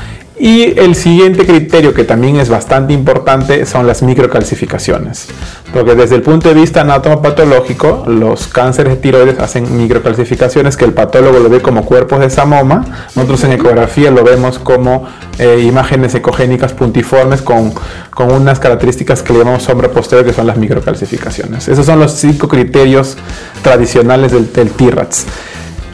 Y 0.44 0.76
el 0.76 0.96
siguiente 0.96 1.46
criterio 1.46 1.94
que 1.94 2.02
también 2.02 2.34
es 2.34 2.48
bastante 2.48 2.92
importante 2.92 3.64
son 3.64 3.86
las 3.86 4.02
microcalcificaciones. 4.02 5.28
Porque 5.72 5.94
desde 5.94 6.16
el 6.16 6.22
punto 6.22 6.48
de 6.48 6.56
vista 6.56 6.80
anatomopatológico, 6.80 8.02
los 8.08 8.48
cánceres 8.48 8.94
de 8.94 9.00
tiroides 9.00 9.38
hacen 9.38 9.76
microcalcificaciones 9.76 10.76
que 10.76 10.84
el 10.84 10.94
patólogo 10.94 11.38
lo 11.38 11.48
ve 11.48 11.60
como 11.60 11.84
cuerpos 11.84 12.18
de 12.18 12.28
samoma. 12.28 12.84
Nosotros 13.14 13.44
en 13.44 13.52
ecografía 13.52 14.10
lo 14.10 14.24
vemos 14.24 14.58
como 14.58 15.06
eh, 15.38 15.60
imágenes 15.64 16.12
ecogénicas 16.16 16.72
puntiformes 16.72 17.40
con, 17.40 17.72
con, 18.10 18.32
unas 18.32 18.58
características 18.58 19.22
que 19.22 19.32
le 19.32 19.38
llamamos 19.38 19.62
sombra 19.62 19.90
posterior, 19.90 20.26
que 20.26 20.32
son 20.32 20.48
las 20.48 20.56
microcalcificaciones. 20.56 21.68
Esos 21.68 21.86
son 21.86 22.00
los 22.00 22.14
cinco 22.14 22.48
criterios 22.48 23.16
tradicionales 23.62 24.32
del, 24.32 24.52
del 24.52 24.72
TIRATS. 24.72 25.24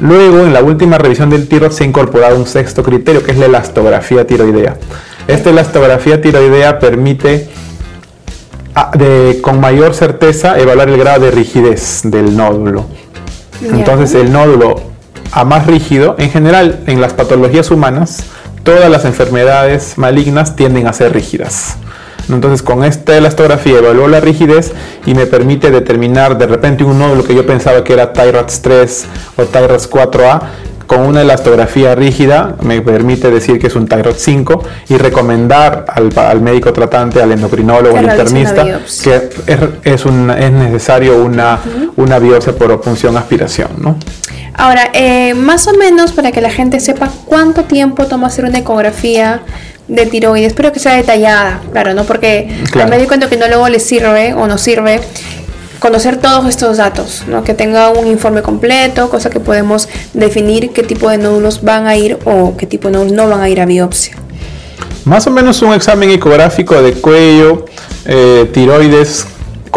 Luego, 0.00 0.40
en 0.40 0.52
la 0.52 0.62
última 0.62 0.98
revisión 0.98 1.30
del 1.30 1.48
tiro 1.48 1.70
se 1.70 1.84
ha 1.84 1.86
incorporado 1.86 2.36
un 2.36 2.46
sexto 2.46 2.82
criterio, 2.82 3.22
que 3.22 3.32
es 3.32 3.38
la 3.38 3.46
elastografía 3.46 4.26
tiroidea. 4.26 4.76
Esta 5.26 5.50
elastografía 5.50 6.20
tiroidea 6.20 6.78
permite 6.78 7.48
ah, 8.74 8.92
con 9.42 9.60
mayor 9.60 9.94
certeza 9.94 10.58
evaluar 10.58 10.88
el 10.88 10.98
grado 10.98 11.24
de 11.24 11.30
rigidez 11.30 12.02
del 12.04 12.36
nódulo. 12.36 12.86
Entonces, 13.62 14.14
el 14.14 14.32
nódulo 14.32 14.80
a 15.32 15.44
más 15.44 15.66
rígido, 15.66 16.14
en 16.18 16.30
general, 16.30 16.80
en 16.86 17.00
las 17.00 17.12
patologías 17.12 17.70
humanas, 17.70 18.24
todas 18.62 18.88
las 18.90 19.04
enfermedades 19.04 19.98
malignas 19.98 20.54
tienden 20.56 20.86
a 20.86 20.92
ser 20.92 21.12
rígidas. 21.12 21.76
Entonces 22.28 22.62
con 22.62 22.84
esta 22.84 23.16
elastografía 23.16 23.78
evalúo 23.78 24.08
la 24.08 24.20
rigidez 24.20 24.72
y 25.06 25.14
me 25.14 25.26
permite 25.26 25.70
determinar 25.70 26.36
de 26.36 26.46
repente 26.46 26.84
un 26.84 26.98
nódulo 26.98 27.24
que 27.24 27.34
yo 27.34 27.46
pensaba 27.46 27.82
que 27.84 27.92
era 27.92 28.12
TIRATS 28.12 28.62
3 28.62 29.06
o 29.36 29.44
TIRATS 29.44 29.90
4A 29.90 30.40
con 30.88 31.02
una 31.02 31.20
elastografía 31.20 31.94
rígida 31.94 32.56
me 32.62 32.80
permite 32.80 33.30
decir 33.30 33.60
que 33.60 33.66
es 33.66 33.76
un 33.76 33.86
Thyroid 33.86 34.16
5 34.16 34.64
y 34.88 34.96
recomendar 34.96 35.84
al, 35.86 36.40
médico 36.40 36.72
tratante, 36.72 37.22
al 37.22 37.30
endocrinólogo, 37.30 37.96
al 37.96 38.06
internista, 38.06 38.64
que 38.64 39.16
es, 39.16 39.22
es, 39.84 40.06
es 40.06 40.52
necesario 40.52 41.22
una, 41.22 41.60
una 41.96 42.18
biopsia 42.18 42.54
por 42.54 42.80
punción 42.80 43.18
aspiración. 43.18 43.68
¿no? 43.78 43.98
Ahora, 44.54 44.88
eh, 44.94 45.34
más 45.34 45.68
o 45.68 45.74
menos 45.74 46.12
para 46.12 46.32
que 46.32 46.40
la 46.40 46.50
gente 46.50 46.80
sepa 46.80 47.10
cuánto 47.26 47.64
tiempo 47.64 48.06
toma 48.06 48.26
hacer 48.26 48.46
una 48.46 48.58
ecografía 48.58 49.42
de 49.88 50.06
tiroides, 50.06 50.52
pero 50.52 50.72
que 50.72 50.78
sea 50.78 50.94
detallada, 50.94 51.60
claro, 51.72 51.94
¿no? 51.94 52.04
Porque 52.04 52.48
al 52.74 52.88
médico 52.88 53.14
endocrinólogo 53.14 53.68
le 53.68 53.80
sirve 53.80 54.34
o 54.34 54.46
no 54.46 54.58
sirve 54.58 55.00
conocer 55.78 56.16
todos 56.16 56.48
estos 56.48 56.76
datos, 56.76 57.24
¿no? 57.28 57.44
que 57.44 57.54
tenga 57.54 57.90
un 57.90 58.06
informe 58.06 58.42
completo, 58.42 59.08
cosa 59.10 59.30
que 59.30 59.40
podemos 59.40 59.88
definir 60.12 60.70
qué 60.70 60.82
tipo 60.82 61.08
de 61.08 61.18
nódulos 61.18 61.62
van 61.62 61.86
a 61.86 61.96
ir 61.96 62.18
o 62.24 62.56
qué 62.56 62.66
tipo 62.66 62.88
de 62.88 62.94
nódulos 62.94 63.12
no 63.12 63.28
van 63.28 63.40
a 63.40 63.48
ir 63.48 63.60
a 63.60 63.66
biopsia. 63.66 64.16
Más 65.04 65.26
o 65.26 65.30
menos 65.30 65.62
un 65.62 65.72
examen 65.72 66.10
ecográfico 66.10 66.80
de 66.82 66.92
cuello, 66.94 67.64
eh, 68.04 68.50
tiroides 68.52 69.26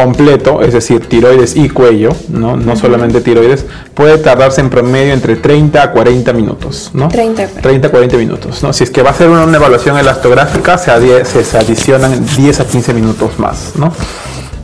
completo, 0.04 0.62
es 0.62 0.74
decir, 0.74 1.08
tiroides 1.08 1.56
y 1.56 1.70
cuello, 1.70 2.16
no, 2.30 2.58
no 2.58 2.76
solamente 2.76 3.22
tiroides, 3.22 3.66
puede 3.94 4.18
tardarse 4.18 4.62
en 4.62 4.70
promedio 4.70 5.14
entre 5.14 5.36
30 5.36 5.84
a 5.84 5.92
40 5.92 6.34
minutos. 6.34 6.92
¿no? 6.94 7.08
30. 7.08 7.48
30 7.62 7.88
a 7.88 7.92
40 7.92 8.18
minutos. 8.18 8.64
¿no? 8.64 8.74
Si 8.74 8.84
es 8.84 8.90
que 8.90 9.04
va 9.04 9.12
a 9.12 9.14
ser 9.14 9.30
una, 9.30 9.56
evaluación 9.56 9.98
elastográfica, 9.98 10.78
se, 10.78 11.26
se, 11.26 11.58
adicionan 11.58 12.26
10 12.36 12.60
a 12.60 12.66
15 12.66 12.94
minutos 12.94 13.38
más. 13.38 13.74
¿no? 13.76 13.94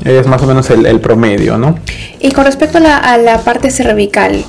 Es 0.04 0.26
más 0.26 0.42
o 0.42 0.48
menos 0.48 0.70
el, 0.70 1.00
promedio. 1.00 1.58
¿no? 1.58 1.78
Y 2.20 2.32
con 2.32 2.46
respecto 2.46 2.80
a 2.80 2.82
la, 2.82 2.98
a 2.98 3.18
la 3.18 3.40
parte 3.42 3.70
cervical, 3.70 4.44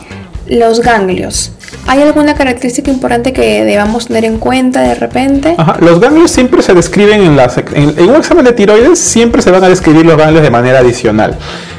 los 0.47 0.81
ganglios. 0.81 1.53
¿Hay 1.89 2.03
alguna 2.03 2.35
característica 2.35 2.91
importante 2.91 3.33
que 3.33 3.65
debamos 3.65 4.09
tener 4.09 4.27
en 4.27 4.37
cuenta 4.37 4.83
de 4.83 4.95
repente? 4.95 5.57
Los 5.81 6.01
ganglios 6.01 6.31
siempre 6.31 6.61
se 6.61 6.75
describen 6.75 7.23
en, 7.23 7.35
las, 7.35 7.57
en, 7.57 7.99
un 8.11 8.15
examen 8.15 8.45
de 8.45 8.53
tiroides, 8.53 8.99
siempre 8.99 9.41
se 9.41 9.51
van 9.51 9.65
a 9.65 9.71
describir 9.71 10.05
los 10.05 10.19
ganglios 10.19 10.43
de 10.43 10.51
manera 10.51 10.81
adicional. 10.81 11.39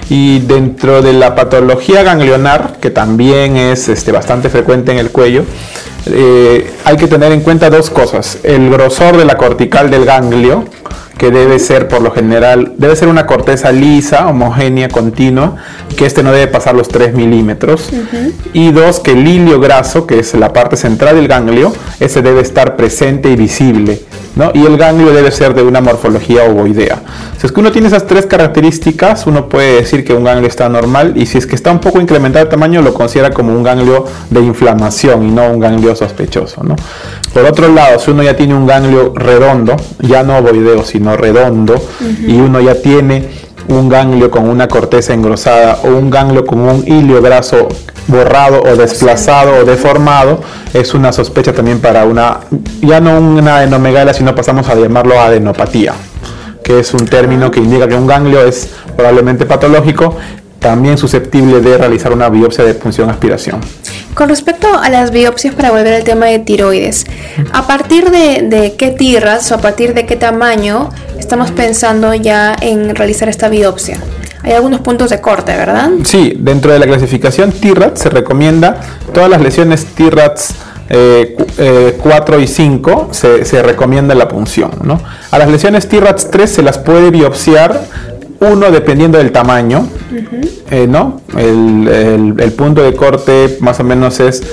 Y 0.10 0.40
dentro 0.40 1.04
de 1.04 1.14
la 1.14 1.36
patología 1.36 2.02
ganglionar, 2.02 2.78
que 2.82 2.90
también 2.90 3.56
es 3.56 3.88
este, 3.88 4.12
bastante 4.12 4.50
frecuente 4.50 4.92
en 4.92 4.98
el 4.98 5.12
cuello, 5.12 5.44
eh, 6.08 6.72
hay 6.86 6.98
que 6.98 7.06
tener 7.06 7.32
en 7.32 7.42
cuenta 7.42 7.70
dos 7.70 7.92
cosas. 7.92 8.40
El 8.42 8.72
grosor 8.72 9.16
de 9.16 9.26
la 9.26 9.38
cortical 9.38 9.92
del 9.92 10.06
ganglio, 10.06 10.66
que 11.20 11.32
debe 11.32 11.60
ser 11.60 11.90
por 11.90 12.02
lo 12.02 12.12
general, 12.12 12.74
debe 12.78 12.96
ser 12.96 13.10
una 13.10 13.28
corteza 13.28 13.74
lisa, 13.74 14.28
homogénea, 14.28 14.88
continua, 14.88 15.58
que 15.98 16.06
este 16.06 16.24
no 16.24 16.32
debe 16.32 16.48
pasar 16.48 16.76
los 16.76 16.88
3 16.88 17.14
milímetros. 17.14 17.90
Y 18.54 18.72
dos, 18.72 19.02
que 19.02 19.12
el 19.12 19.28
hilio 19.28 19.60
graso, 19.60 20.08
que 20.08 20.18
es 20.18 20.34
la 20.34 20.54
parte 20.54 20.78
central 20.78 21.18
del 21.18 21.28
ganglio, 21.28 21.74
ese 22.00 22.22
debe 22.22 22.40
estar 22.40 22.78
presente 22.78 23.30
y 23.30 23.36
visible. 23.36 24.02
¿no? 24.36 24.52
Y 24.54 24.66
el 24.66 24.78
ganglio 24.78 25.12
debe 25.12 25.32
ser 25.32 25.54
de 25.54 25.62
una 25.62 25.82
morfología 25.82 26.46
ovoidea. 26.46 27.02
Si 27.38 27.46
es 27.46 27.52
que 27.52 27.60
uno 27.60 27.72
tiene 27.72 27.88
esas 27.88 28.08
tres 28.08 28.26
características, 28.26 29.28
uno 29.28 29.50
puede 29.50 29.76
decir 29.76 30.06
que 30.06 30.14
un 30.14 30.24
ganglio 30.24 30.48
está 30.48 30.70
normal 30.70 31.14
y 31.16 31.26
si 31.26 31.38
es 31.38 31.46
que 31.46 31.56
está 31.56 31.72
un 31.72 31.80
poco 31.80 32.00
incrementado 32.00 32.46
de 32.46 32.52
tamaño, 32.52 32.82
lo 32.82 32.94
considera 32.94 33.32
como 33.32 33.54
un 33.54 33.64
ganglio 33.64 34.06
de 34.30 34.42
inflamación 34.42 35.24
y 35.28 35.32
no 35.32 35.50
un 35.50 35.60
ganglio 35.60 35.96
sospechoso. 35.96 36.64
¿no? 36.64 36.76
Por 37.34 37.44
otro 37.46 37.68
lado, 37.68 38.00
si 38.00 38.12
uno 38.12 38.24
ya 38.24 38.36
tiene 38.36 38.56
un 38.56 38.66
ganglio 38.66 39.14
redondo, 39.16 39.76
ya 40.00 40.24
no 40.24 40.38
ovoideo, 40.38 40.84
sino 40.84 41.09
redondo, 41.16 41.76
y 42.26 42.36
uno 42.36 42.60
ya 42.62 42.76
tiene 42.76 43.30
un 43.68 43.88
ganglio 43.88 44.32
con 44.32 44.50
una 44.50 44.68
corteza 44.68 45.14
engrosada 45.14 45.80
o 45.84 45.90
un 45.90 46.10
ganglio 46.10 46.46
con 46.46 46.60
un 46.60 46.84
hilio 46.88 47.22
graso 47.22 47.68
borrado 48.08 48.62
o 48.62 48.76
desplazado 48.76 49.58
o 49.62 49.66
deformado, 49.66 50.42
es 50.74 50.94
una 50.94 51.12
sospecha 51.12 51.54
también 51.54 51.80
para 51.80 52.06
una, 52.06 52.40
ya 52.82 53.00
no 53.00 53.20
una 53.20 53.58
adenomegalia, 53.58 54.14
sino 54.14 54.34
pasamos 54.34 54.68
a 54.70 54.76
llamarlo 54.76 55.20
adenopatía, 55.20 55.94
que 56.64 56.80
es 56.80 56.94
un 56.94 57.06
término 57.06 57.52
que 57.52 57.60
indica 57.60 57.88
que 57.88 57.96
un 57.96 58.08
ganglio 58.08 58.44
es 58.44 58.70
probablemente 58.96 59.46
patológico, 59.46 60.18
también 60.60 60.98
susceptible 60.98 61.62
de 61.62 61.78
realizar 61.78 62.12
una 62.12 62.30
biopsia 62.30 62.66
de 62.66 62.74
punción 62.74 63.10
aspiración. 63.10 63.62
Con 64.20 64.28
respecto 64.28 64.68
a 64.78 64.90
las 64.90 65.12
biopsias, 65.12 65.56
para 65.56 65.72
volver 65.72 65.94
al 65.94 66.04
tema 66.04 66.26
de 66.26 66.40
tiroides, 66.40 67.06
¿a 67.54 67.66
partir 67.66 68.12
de, 68.12 68.76
qué 68.78 68.92
tirras 68.92 69.50
o 69.50 69.56
a 69.56 69.60
partir 69.60 69.94
de 69.94 70.06
qué 70.06 70.18
tamaño 70.18 70.90
estamos 71.18 71.52
pensando 71.52 72.14
ya 72.14 72.54
en 72.60 72.98
realizar 72.98 73.30
esta 73.30 73.48
biopsia? 73.48 73.98
Hay 74.44 74.52
algunos 74.52 74.82
puntos 74.82 75.10
de 75.12 75.22
corte, 75.22 75.56
¿verdad? 75.56 75.92
Sí, 76.04 76.34
dentro 76.38 76.74
de 76.74 76.80
la 76.80 76.86
clasificación 76.86 77.54
TIRAT 77.54 77.96
se 77.96 78.10
recomienda 78.10 78.82
todas 79.14 79.30
las 79.30 79.40
lesiones 79.40 79.86
TIRATs 79.86 80.54
4 80.90 80.98
eh, 80.98 81.38
eh, 81.58 82.42
y 82.42 82.48
5 82.48 83.10
se, 83.12 83.62
recomienda 83.64 84.16
la 84.16 84.28
punción. 84.28 84.72
¿no? 84.84 85.00
A 85.32 85.38
las 85.38 85.48
lesiones 85.48 85.88
TIRATs 85.88 86.30
3 86.30 86.52
se 86.52 86.62
las 86.62 86.78
puede 86.78 87.10
biopsiar 87.10 87.86
uno 88.42 88.72
dependiendo 88.72 89.18
del 89.18 89.32
tamaño, 89.32 89.88
eh, 90.72 90.88
¿no? 90.88 91.22
El, 91.38 92.54
punto 92.58 92.82
de 92.82 92.96
corte 92.96 93.58
más 93.60 93.80
o 93.80 93.84
menos 93.84 94.20
es, 94.20 94.44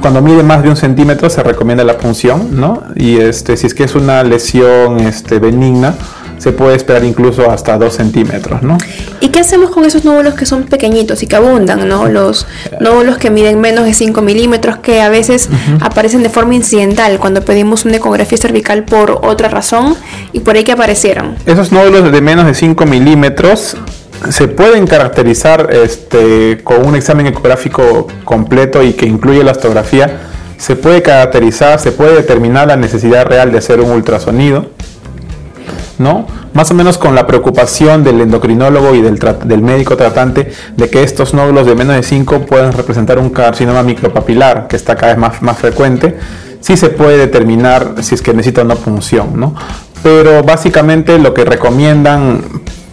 cuando 0.00 0.22
mide 0.22 0.42
más 0.42 0.62
de 0.62 0.70
un 0.70 0.76
centímetro 0.76 1.30
se 1.30 1.42
recomienda 1.42 1.84
la 1.84 1.96
punción, 1.96 2.60
¿no? 2.60 2.82
Y 2.94 3.16
este, 3.18 3.56
si 3.56 3.66
es 3.66 3.74
que 3.74 3.84
es 3.84 3.94
una 3.94 4.22
lesión 4.22 5.00
este, 5.00 5.38
benigna, 5.38 5.94
se 6.40 6.52
puede 6.52 6.74
esperar 6.74 7.04
incluso 7.04 7.50
hasta 7.50 7.76
2 7.76 7.92
centímetros, 7.92 8.62
¿no? 8.62 8.78
¿Y 9.20 9.28
qué 9.28 9.40
hacemos 9.40 9.70
con 9.70 9.84
esos 9.84 10.06
nódulos 10.06 10.34
que 10.34 10.46
son 10.46 10.64
pequeñitos 10.64 11.22
y 11.22 11.26
que 11.26 11.36
abundan, 11.36 11.86
¿no? 11.86 12.08
Los 12.08 12.46
nódulos 12.80 13.18
que 13.18 13.30
miden 13.30 13.60
menos 13.60 13.84
de 13.84 13.92
5 13.92 14.22
milímetros, 14.22 14.78
que 14.78 15.02
a 15.02 15.10
veces 15.10 15.50
aparecen 15.80 16.22
de 16.22 16.30
forma 16.30 16.54
incidental 16.54 17.18
cuando 17.18 17.44
pedimos 17.44 17.84
una 17.84 17.96
ecografía 17.96 18.38
cervical 18.38 18.84
por 18.84 19.20
otra 19.22 19.50
razón 19.50 19.96
y 20.32 20.40
por 20.40 20.56
ahí 20.56 20.64
que 20.64 20.72
aparecieron. 20.72 21.36
Esos 21.44 21.72
nódulos 21.72 22.10
de 22.10 22.20
menos 22.22 22.46
de 22.46 22.54
5 22.54 22.86
milímetros 22.86 23.76
se 24.30 24.48
pueden 24.48 24.86
caracterizar 24.86 25.68
este, 25.72 26.62
con 26.64 26.86
un 26.86 26.96
examen 26.96 27.26
ecográfico 27.26 28.06
completo 28.24 28.82
y 28.82 28.94
que 28.94 29.04
incluye 29.04 29.44
la 29.44 29.50
astografía. 29.50 30.22
Se 30.56 30.74
puede 30.74 31.02
caracterizar, 31.02 31.78
se 31.80 31.92
puede 31.92 32.14
determinar 32.14 32.68
la 32.68 32.76
necesidad 32.76 33.26
real 33.26 33.52
de 33.52 33.58
hacer 33.58 33.80
un 33.80 33.90
ultrasonido 33.90 34.70
¿no? 36.00 36.26
Más 36.54 36.70
o 36.70 36.74
menos 36.74 36.96
con 36.96 37.14
la 37.14 37.26
preocupación 37.26 38.02
del 38.02 38.22
endocrinólogo 38.22 38.94
y 38.94 39.02
del, 39.02 39.62
médico 39.62 39.96
tratante 39.96 40.50
de 40.74 40.88
que 40.88 41.02
estos 41.02 41.34
nódulos 41.34 41.66
de 41.66 41.74
menos 41.74 41.94
de 41.94 42.02
5 42.02 42.46
pueden 42.46 42.72
representar 42.72 43.18
un 43.18 43.28
carcinoma 43.28 43.82
micropapilar, 43.82 44.66
que 44.66 44.76
está 44.76 44.96
cada 44.96 45.12
vez 45.12 45.18
más, 45.20 45.42
más 45.42 45.58
frecuente, 45.58 46.16
sí 46.60 46.78
se 46.78 46.88
puede 46.88 47.18
determinar 47.18 47.96
si 48.00 48.14
es 48.14 48.22
que 48.22 48.32
necesita 48.32 48.62
una 48.62 48.76
punción, 48.76 49.38
¿no? 49.38 49.54
Pero 50.02 50.42
básicamente 50.42 51.18
lo 51.18 51.34
que 51.34 51.44
recomiendan 51.44 52.44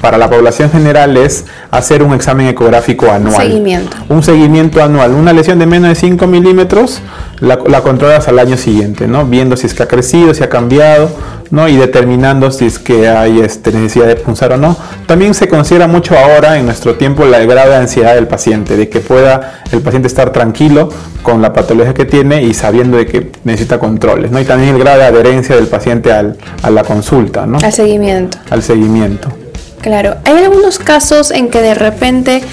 para 0.01 0.18
la 0.18 0.30
población 0.30 0.70
general 0.70 1.18
es 1.18 1.46
hacer 1.72 2.04
un 2.04 2.13
examen 2.13 2.48
ecográfico 2.48 3.12
anual. 3.12 3.34
Un 3.34 3.42
seguimiento. 3.42 3.98
Un 4.10 4.24
seguimiento 4.24 4.84
anual. 4.84 5.13
Una 5.13 5.34
lesión 5.34 5.60
de 5.60 5.66
menos 5.66 5.89
de 5.89 5.96
5 5.96 6.27
milímetros 6.27 7.01
la, 7.39 7.82
controlas 7.82 8.27
al 8.27 8.39
año 8.39 8.58
siguiente, 8.58 9.08
¿no? 9.08 9.25
Viendo 9.25 9.58
si 9.58 9.68
es 9.68 9.74
que 9.74 9.84
ha 9.84 9.88
crecido, 9.88 10.34
si 10.34 10.44
ha 10.44 10.50
cambiado, 10.50 11.10
¿no? 11.51 11.68
Y 11.68 11.77
determinando 11.77 12.51
si 12.51 12.66
es 12.66 12.80
que 12.80 13.08
hay 13.08 13.39
este, 13.42 13.72
necesidad 13.72 14.08
de 14.08 14.16
punzar 14.16 14.54
o 14.54 14.58
no. 14.58 14.75
También 15.06 15.34
se 15.34 15.48
considera 15.48 15.88
mucho 15.88 16.18
ahora, 16.18 16.58
en 16.58 16.66
nuestro 16.66 16.96
tiempo, 16.96 17.25
la 17.25 17.39
grado 17.46 17.72
de 17.72 17.77
ansiedad 17.77 18.16
del 18.16 18.27
paciente, 18.27 18.75
de 18.75 18.89
que 18.89 19.00
pueda 19.00 19.62
el 19.72 19.82
paciente 19.82 20.08
estar 20.08 20.32
tranquilo 20.32 20.89
con 21.24 21.42
la 21.42 21.54
patología 21.54 21.94
que 21.94 22.06
tiene 22.06 22.44
y 22.44 22.54
sabiendo 22.54 22.98
de 22.98 23.06
que 23.06 23.32
necesita 23.44 23.80
controles, 23.80 24.32
¿no? 24.32 24.39
Y 24.39 24.46
también 24.46 24.75
el 24.75 24.80
grado 24.80 25.00
de 25.00 25.06
adherencia 25.06 25.56
del 25.56 25.68
paciente 25.68 26.12
al, 26.12 26.38
a 26.63 26.70
la 26.70 26.84
consulta, 26.84 27.46
¿no? 27.46 27.58
Al 27.63 27.74
seguimiento. 27.74 28.38
Al 28.50 28.63
seguimiento. 28.63 29.30
Claro, 29.88 30.17
hay 30.25 30.44
algunos 30.44 30.79
casos 30.79 31.32
en 31.32 31.48
que 31.48 31.62
de 31.62 31.74
repente 31.74 32.44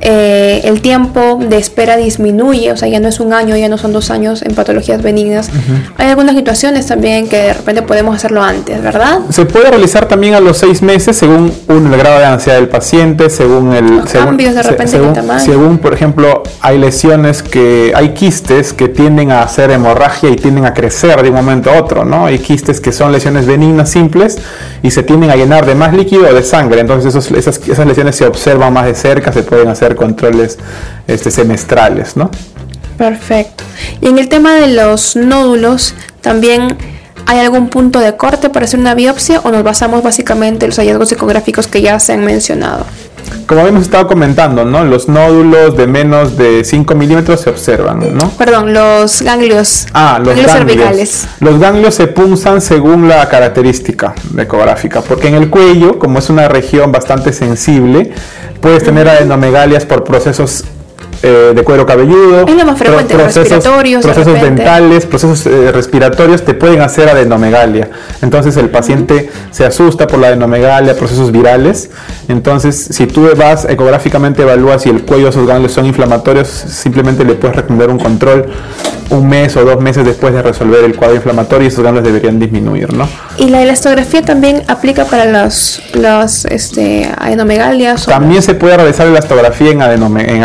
eh, 0.00 0.62
el 0.64 0.80
tiempo 0.80 1.38
de 1.40 1.58
espera 1.58 1.96
disminuye, 1.96 2.72
o 2.72 2.76
sea, 2.76 2.88
ya 2.88 3.00
no 3.00 3.08
es 3.08 3.20
un 3.20 3.32
año, 3.32 3.56
ya 3.56 3.68
no 3.68 3.78
son 3.78 3.92
dos 3.92 4.10
años 4.10 4.42
en 4.42 4.54
patologías 4.54 5.02
benignas. 5.02 5.50
Hay 5.96 6.08
algunas 6.08 6.36
situaciones 6.36 6.86
también 6.86 7.28
que 7.28 7.36
de 7.36 7.52
repente 7.54 7.82
podemos 7.82 8.16
hacerlo 8.16 8.42
antes, 8.42 8.82
¿verdad? 8.82 9.20
Se 9.30 9.44
puede 9.46 9.70
realizar 9.70 10.06
también 10.06 10.34
a 10.34 10.40
los 10.40 10.58
seis 10.58 10.82
meses 10.82 11.16
según 11.16 11.52
un, 11.68 11.92
el 11.92 11.98
grado 11.98 12.18
de 12.18 12.26
ansiedad 12.26 12.58
del 12.58 12.68
paciente, 12.68 13.30
según 13.30 13.72
el... 13.72 14.04
cambios 14.04 14.54
de 14.54 14.62
repente 14.62 14.92
según, 14.92 15.12
tamaño. 15.12 15.40
según, 15.40 15.78
por 15.78 15.94
ejemplo, 15.94 16.42
hay 16.60 16.78
lesiones 16.78 17.42
que, 17.42 17.92
hay 17.94 18.10
quistes 18.10 18.72
que 18.72 18.88
tienden 18.88 19.30
a 19.30 19.42
hacer 19.42 19.70
hemorragia 19.70 20.30
y 20.30 20.36
tienden 20.36 20.64
a 20.66 20.74
crecer 20.74 21.22
de 21.22 21.30
un 21.30 21.36
momento 21.36 21.70
a 21.70 21.80
otro, 21.80 22.04
¿no? 22.04 22.26
Hay 22.26 22.38
quistes 22.38 22.80
que 22.80 22.92
son 22.92 23.12
lesiones 23.12 23.46
benignas 23.46 23.90
simples 23.90 24.38
y 24.82 24.90
se 24.90 25.02
tienden 25.02 25.30
a 25.30 25.36
llenar 25.36 25.66
de 25.66 25.74
más 25.74 25.94
líquido 25.94 26.26
o 26.28 26.34
de 26.34 26.42
sangre, 26.42 26.80
entonces 26.80 27.14
esas, 27.14 27.58
esas 27.68 27.86
lesiones 27.86 28.16
se 28.16 28.26
observan 28.26 28.72
más 28.72 28.86
de 28.86 28.94
cerca, 28.94 29.32
se 29.32 29.42
pueden 29.42 29.68
hacer 29.68 29.85
controles 29.94 30.58
este, 31.06 31.30
semestrales, 31.30 32.16
¿no? 32.16 32.30
Perfecto. 32.98 33.62
Y 34.00 34.08
en 34.08 34.18
el 34.18 34.28
tema 34.28 34.54
de 34.54 34.68
los 34.68 35.16
nódulos, 35.16 35.94
también 36.22 36.76
hay 37.26 37.40
algún 37.40 37.68
punto 37.68 38.00
de 38.00 38.16
corte 38.16 38.48
para 38.50 38.64
hacer 38.64 38.80
una 38.80 38.94
biopsia 38.94 39.40
o 39.40 39.50
nos 39.50 39.62
basamos 39.62 40.02
básicamente 40.02 40.64
en 40.64 40.70
los 40.70 40.78
hallazgos 40.78 41.12
ecográficos 41.12 41.66
que 41.66 41.82
ya 41.82 41.98
se 42.00 42.12
han 42.14 42.24
mencionado. 42.24 42.86
Como 43.46 43.60
habíamos 43.60 43.82
estado 43.82 44.06
comentando, 44.06 44.64
¿no? 44.64 44.84
Los 44.84 45.08
nódulos 45.08 45.76
de 45.76 45.86
menos 45.86 46.36
de 46.36 46.64
5 46.64 46.94
milímetros 46.94 47.40
se 47.40 47.50
observan, 47.50 48.16
¿no? 48.16 48.30
Perdón, 48.30 48.72
los 48.74 49.22
ganglios. 49.22 49.86
Ah, 49.92 50.18
los 50.18 50.28
ganglios 50.28 50.46
ganglios. 50.54 50.76
cervicales. 50.76 51.28
Los 51.40 51.58
ganglios 51.58 51.94
se 51.94 52.06
punzan 52.08 52.60
según 52.60 53.08
la 53.08 53.28
característica 53.28 54.14
ecográfica, 54.36 55.00
porque 55.00 55.28
en 55.28 55.34
el 55.34 55.50
cuello, 55.50 55.98
como 55.98 56.18
es 56.18 56.28
una 56.28 56.48
región 56.48 56.92
bastante 56.92 57.32
sensible, 57.32 58.12
puedes 58.60 58.82
tener 58.82 59.08
adenomegalias 59.08 59.84
por 59.84 60.04
procesos 60.04 60.64
eh, 61.26 61.52
de 61.54 61.62
cuero 61.62 61.84
cabelludo, 61.84 62.46
Es 62.46 62.56
lo 62.56 62.64
más 62.64 62.78
frecuente, 62.78 63.16
respiratorios, 63.16 64.02
de 64.04 64.12
procesos 64.12 64.40
dentales, 64.40 65.06
procesos 65.06 65.46
eh, 65.46 65.72
respiratorios 65.72 66.44
te 66.44 66.54
pueden 66.54 66.80
hacer 66.80 67.08
adenomegalia. 67.08 67.90
Entonces 68.22 68.56
el 68.56 68.68
paciente 68.70 69.28
se 69.50 69.64
asusta 69.64 70.06
por 70.06 70.18
la 70.20 70.28
adenomegalia, 70.28 70.94
procesos 70.96 71.32
virales. 71.32 71.90
Entonces, 72.28 72.88
si 72.90 73.06
tú 73.06 73.28
vas 73.36 73.66
ecográficamente 73.68 74.42
evalúas 74.42 74.82
si 74.82 74.88
el 74.90 75.02
cuello 75.02 75.24
de 75.24 75.30
esos 75.30 75.46
ganglios 75.46 75.72
son 75.72 75.86
inflamatorios, 75.86 76.48
simplemente 76.48 77.24
le 77.24 77.34
puedes 77.34 77.56
recomendar 77.56 77.90
un 77.90 77.98
control 77.98 78.46
un 79.08 79.28
mes 79.28 79.56
o 79.56 79.64
dos 79.64 79.80
meses 79.80 80.04
después 80.04 80.34
de 80.34 80.42
resolver 80.42 80.82
el 80.84 80.96
cuadro 80.96 81.14
inflamatorio 81.14 81.64
y 81.66 81.68
esos 81.68 81.84
ganglios 81.84 82.04
deberían 82.04 82.40
disminuir, 82.40 82.92
¿no? 82.92 83.08
Y 83.38 83.50
la 83.50 83.62
elastografía 83.62 84.22
también 84.22 84.64
aplica 84.66 85.04
para 85.04 85.26
los, 85.26 85.80
los 85.94 86.44
este, 86.46 87.08
adenomegalias. 87.16 88.06
También 88.06 88.42
se 88.42 88.54
puede 88.54 88.76
realizar 88.76 89.06
elastografía 89.06 89.70
en, 89.70 89.78
adenome- 89.80 90.28
en 90.28 90.42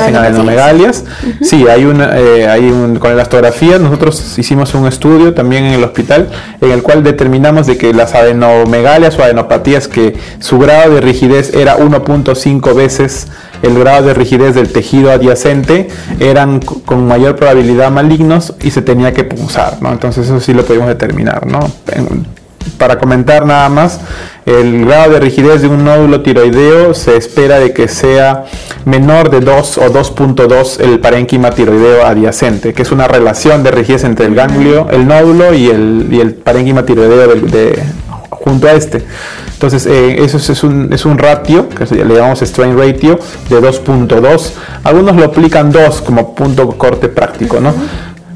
adenopatías, 0.00 0.08
en 0.08 0.16
adenomegalias. 0.16 1.04
Sí, 1.42 1.66
hay 1.68 1.84
una, 1.84 2.18
eh, 2.18 2.48
hay 2.48 2.64
un, 2.70 2.98
con 2.98 3.10
elastografía 3.12 3.78
nosotros 3.78 4.38
hicimos 4.38 4.74
un 4.74 4.86
estudio 4.86 5.34
también 5.34 5.64
en 5.64 5.74
el 5.74 5.84
hospital 5.84 6.28
en 6.60 6.70
el 6.70 6.82
cual 6.82 7.02
determinamos 7.02 7.66
de 7.66 7.76
que 7.76 7.92
las 7.92 8.14
adenomegalias 8.14 9.18
o 9.18 9.22
adenopatías 9.22 9.88
que 9.88 10.16
su 10.38 10.58
grado 10.58 10.94
de 10.94 11.00
rigidez 11.00 11.54
era 11.54 11.76
1.5 11.78 12.74
veces 12.74 13.28
el 13.62 13.78
grado 13.78 14.06
de 14.08 14.14
rigidez 14.14 14.54
del 14.54 14.72
tejido 14.72 15.12
adyacente 15.12 15.88
eran 16.18 16.60
con 16.60 17.06
mayor 17.06 17.36
probabilidad 17.36 17.90
malignos 17.90 18.54
y 18.60 18.70
se 18.70 18.82
tenía 18.82 19.12
que 19.12 19.24
punzar, 19.24 19.78
¿no? 19.80 19.92
Entonces 19.92 20.26
eso 20.26 20.40
sí 20.40 20.52
lo 20.52 20.64
pudimos 20.64 20.88
determinar, 20.88 21.46
¿no? 21.46 21.60
En- 21.92 22.41
para 22.78 22.98
comentar 22.98 23.46
nada 23.46 23.68
más, 23.68 24.00
el 24.46 24.84
grado 24.86 25.12
de 25.12 25.20
rigidez 25.20 25.62
de 25.62 25.68
un 25.68 25.84
nódulo 25.84 26.22
tiroideo 26.22 26.94
se 26.94 27.16
espera 27.16 27.60
de 27.60 27.72
que 27.72 27.86
sea 27.88 28.44
menor 28.84 29.30
de 29.30 29.40
2 29.40 29.78
o 29.78 29.92
2.2 29.92 30.80
el 30.80 30.98
parénquima 30.98 31.50
tiroideo 31.50 32.04
adyacente, 32.04 32.74
que 32.74 32.82
es 32.82 32.90
una 32.90 33.06
relación 33.06 33.62
de 33.62 33.70
rigidez 33.70 34.04
entre 34.04 34.26
el 34.26 34.34
ganglio, 34.34 34.88
el 34.90 35.06
nódulo 35.06 35.54
y 35.54 35.68
el, 35.68 36.08
y 36.10 36.24
parénquima 36.24 36.84
tiroideo 36.84 37.36
de, 37.36 37.82
junto 38.30 38.66
a 38.66 38.72
este. 38.72 39.04
Entonces, 39.52 39.86
eh, 39.86 40.24
eso 40.24 40.38
es, 40.38 40.64
un, 40.64 40.92
es 40.92 41.04
un 41.04 41.18
ratio, 41.18 41.68
que 41.68 41.84
le 41.94 42.14
llamamos 42.16 42.40
strain 42.40 42.76
ratio, 42.76 43.20
de 43.48 43.60
2.2. 43.60 44.50
Algunos 44.82 45.14
lo 45.14 45.24
aplican 45.24 45.70
2 45.70 46.02
como 46.02 46.34
punto 46.34 46.66
corte 46.76 47.08
práctico, 47.08 47.60
¿no? 47.60 47.72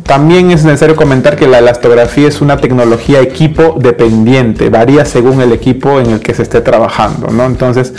También 0.06 0.52
es 0.52 0.64
necesario 0.64 0.94
comentar 0.94 1.34
que 1.34 1.48
la 1.48 1.58
elastografía 1.58 2.28
es 2.28 2.40
una 2.40 2.58
tecnología 2.58 3.20
equipo 3.20 3.75
dependiente, 3.78 4.70
varía 4.70 5.04
según 5.04 5.40
el 5.40 5.50
equipo 5.52 5.98
en 5.98 6.10
el 6.10 6.20
que 6.20 6.32
se 6.32 6.42
esté 6.44 6.60
trabajando, 6.60 7.28
¿no? 7.32 7.44
Entonces, 7.44 7.92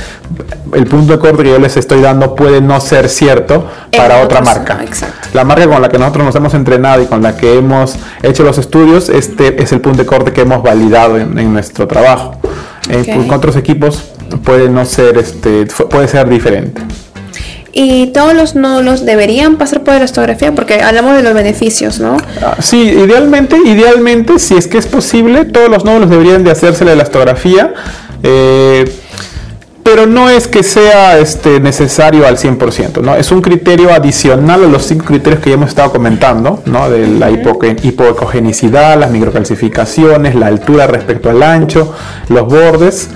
el 0.74 0.86
punto 0.88 1.12
de 1.14 1.20
corte 1.20 1.44
que 1.44 1.50
yo 1.50 1.60
les 1.60 1.76
estoy 1.76 2.00
dando 2.00 2.34
puede 2.34 2.62
no 2.62 2.80
ser 2.80 3.10
cierto 3.10 3.68
En 3.92 4.00
para 4.00 4.22
otra 4.24 4.40
otros, 4.40 4.56
marca. 4.56 4.84
exacto. 4.84 5.28
La 5.34 5.44
marca 5.44 5.68
con 5.68 5.82
la 5.82 5.90
que 5.90 5.98
nosotros 5.98 6.26
nos 6.26 6.36
hemos 6.36 6.54
entrenado 6.54 7.02
y 7.02 7.08
con 7.08 7.22
la 7.22 7.36
que 7.36 7.58
hemos 7.58 7.98
hecho 8.24 8.44
los 8.44 8.58
estudios, 8.58 9.10
este 9.10 9.62
es 9.62 9.74
el 9.74 9.82
punto 9.82 9.98
de 10.00 10.06
corte 10.06 10.32
que 10.32 10.42
hemos 10.42 10.64
validado 10.64 11.18
en, 11.18 11.38
en 11.38 11.52
nuestro 11.52 11.88
trabajo. 11.88 12.36
Eh, 12.90 13.04
Ok. 13.18 13.28
con 13.28 13.34
otros 13.38 13.58
equipos 13.58 14.12
puede 14.46 14.70
no 14.70 14.86
ser, 14.86 15.18
este, 15.18 15.66
puede 15.66 16.08
ser 16.08 16.30
diferente. 16.30 16.82
Y 17.74 18.08
todos 18.08 18.34
los 18.34 18.56
nódulos 18.56 19.06
deberían 19.06 19.58
pasar 19.58 19.84
por 19.84 19.94
elastografía 19.94 20.54
porque 20.56 20.82
hablamos 20.82 21.16
de 21.16 21.24
los 21.24 21.34
beneficios, 21.34 22.00
¿no? 22.00 22.18
Ah, 22.42 22.56
Sí, 22.60 22.82
idealmente, 22.82 23.58
idealmente, 23.66 24.40
si 24.40 24.56
es 24.56 24.68
que 24.68 24.78
es 24.78 24.88
posible, 24.88 25.46
todos 25.46 25.70
los 25.70 25.86
nódulos 25.86 26.10
deberían 26.10 26.44
de 26.44 26.52
hacerse 26.52 26.86
la 26.86 26.94
elastografía. 26.94 27.74
eh, 28.24 28.86
pero 29.88 30.06
no 30.06 30.30
es 30.30 30.50
que 30.50 30.64
sea 30.64 31.18
este, 31.18 31.62
necesario 31.62 32.28
al 32.28 32.38
100%, 32.38 33.02
¿no? 33.02 33.16
Es 33.16 33.32
un 33.32 33.42
criterio 33.42 33.94
adicional 33.94 34.66
a 34.66 34.68
los 34.68 34.86
cinco 34.86 35.06
criterios 35.06 35.42
que 35.42 35.50
ya 35.52 35.54
hemos 35.56 35.70
estado 35.70 35.94
comentando, 35.94 36.62
¿no? 36.66 36.90
De 36.90 37.08
la 37.08 37.32
hipoecogenicidad, 37.32 39.00
las 39.00 39.12
microcalcificaciones, 39.12 40.36
la 40.36 40.48
altura 40.48 40.88
respecto 40.88 41.30
al 41.30 41.42
ancho, 41.42 41.94
los 42.28 42.46
bordes. 42.48 43.08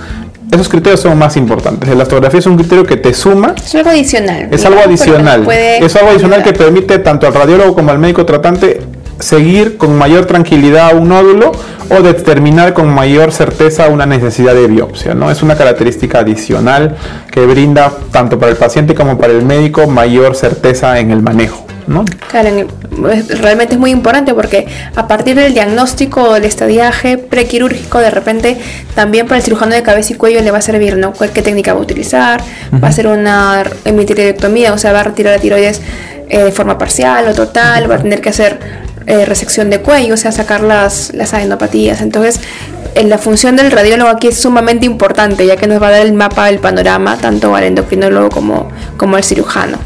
Esos 0.52 0.68
criterios 0.68 1.00
son 1.00 1.18
más 1.18 1.36
importantes. 1.36 1.88
La 1.88 1.94
elastografía 1.94 2.38
es 2.38 2.46
un 2.46 2.56
criterio 2.56 2.84
que 2.84 2.96
te 2.96 3.12
suma 3.14 3.54
Es 3.56 3.74
algo 3.74 3.90
adicional. 3.90 4.48
es 4.50 4.64
algo 4.64 4.80
adicional. 4.80 5.48
Es 5.50 5.96
algo 5.96 6.10
adicional 6.10 6.42
que 6.44 6.52
permite 6.52 6.98
tanto 7.00 7.26
al 7.26 7.34
radiólogo 7.34 7.74
como 7.74 7.90
al 7.90 7.98
médico 7.98 8.24
tratante 8.26 8.80
seguir 9.18 9.76
con 9.78 9.96
mayor 9.96 10.26
tranquilidad 10.26 10.94
un 10.96 11.08
nódulo 11.08 11.52
o 11.88 12.02
determinar 12.02 12.74
con 12.74 12.88
mayor 12.88 13.32
certeza 13.32 13.88
una 13.88 14.04
necesidad 14.04 14.54
de 14.54 14.66
biopsia. 14.66 15.14
¿no? 15.14 15.30
Es 15.30 15.42
una 15.42 15.56
característica 15.56 16.18
adicional 16.18 16.96
que 17.30 17.46
brinda 17.46 17.90
tanto 18.10 18.38
para 18.38 18.52
el 18.52 18.58
paciente 18.58 18.94
como 18.94 19.16
para 19.18 19.32
el 19.32 19.44
médico 19.44 19.86
mayor 19.86 20.34
certeza 20.36 20.98
en 20.98 21.10
el 21.12 21.22
manejo. 21.22 21.64
¿no? 21.86 22.04
Claro, 22.30 22.48
en 22.48 22.58
el- 22.60 22.66
es- 23.12 23.40
realmente 23.40 23.74
es 23.74 23.80
muy 23.80 23.90
importante 23.90 24.34
porque 24.34 24.66
a 24.94 25.06
partir 25.08 25.36
del 25.36 25.54
diagnóstico 25.54 26.22
o 26.22 26.34
del 26.34 26.44
estadiaje 26.44 27.18
prequirúrgico, 27.18 27.98
de 27.98 28.10
repente 28.10 28.56
también 28.94 29.26
para 29.26 29.38
el 29.38 29.42
cirujano 29.42 29.74
de 29.74 29.82
cabeza 29.82 30.12
y 30.12 30.16
cuello 30.16 30.40
le 30.42 30.50
va 30.50 30.58
a 30.58 30.62
servir, 30.62 30.96
¿no? 30.96 31.12
¿Cuál- 31.12 31.30
¿Qué 31.30 31.42
técnica 31.42 31.72
va 31.74 31.80
a 31.80 31.82
utilizar? 31.82 32.40
¿Va 32.82 32.88
a 32.88 32.90
hacer 32.90 33.06
una 33.06 33.64
hemitiroidectomía? 33.84 34.72
O 34.72 34.78
sea, 34.78 34.92
va 34.92 35.00
a 35.00 35.04
retirar 35.04 35.34
la 35.34 35.40
tiroides 35.40 35.80
eh, 36.28 36.38
de 36.44 36.52
forma 36.52 36.78
parcial 36.78 37.28
o 37.28 37.34
total, 37.34 37.90
va 37.90 37.96
a 37.96 37.98
tener 38.02 38.20
que 38.20 38.30
hacer 38.30 38.58
eh, 39.06 39.24
resección 39.26 39.68
de 39.68 39.80
cuello, 39.80 40.14
o 40.14 40.16
sea, 40.16 40.30
sacar 40.32 40.60
las, 40.62 41.12
las 41.12 41.34
adenopatías. 41.34 42.00
Entonces, 42.00 42.40
en 42.81 42.81
la 43.04 43.18
función 43.18 43.56
del 43.56 43.70
radiólogo 43.70 44.10
aquí 44.10 44.28
es 44.28 44.40
sumamente 44.40 44.86
importante, 44.86 45.46
ya 45.46 45.56
que 45.56 45.66
nos 45.66 45.82
va 45.82 45.88
a 45.88 45.90
dar 45.92 46.06
el 46.06 46.12
mapa 46.12 46.46
del 46.46 46.58
panorama, 46.58 47.16
tanto 47.16 47.54
al 47.54 47.64
endocrinólogo 47.64 48.28
como, 48.30 48.68
como 48.96 49.16
al 49.16 49.24
cirujano. 49.24 49.78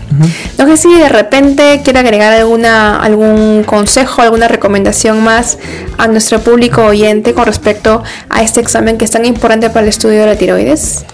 No 0.58 0.66
sé 0.66 0.76
si 0.76 0.94
de 0.94 1.08
repente 1.08 1.80
quiere 1.84 1.98
agregar 1.98 2.32
alguna, 2.32 3.00
algún 3.00 3.64
consejo, 3.64 4.22
alguna 4.22 4.48
recomendación 4.48 5.22
más 5.22 5.58
a 5.98 6.08
nuestro 6.08 6.40
público 6.40 6.84
oyente 6.84 7.34
con 7.34 7.44
respecto 7.46 8.02
a 8.28 8.42
este 8.42 8.60
examen 8.60 8.98
que 8.98 9.04
es 9.04 9.10
tan 9.10 9.24
importante 9.24 9.68
para 9.70 9.82
el 9.82 9.88
estudio 9.88 10.20
de 10.20 10.26
la 10.26 10.36
tiroides. 10.36 11.04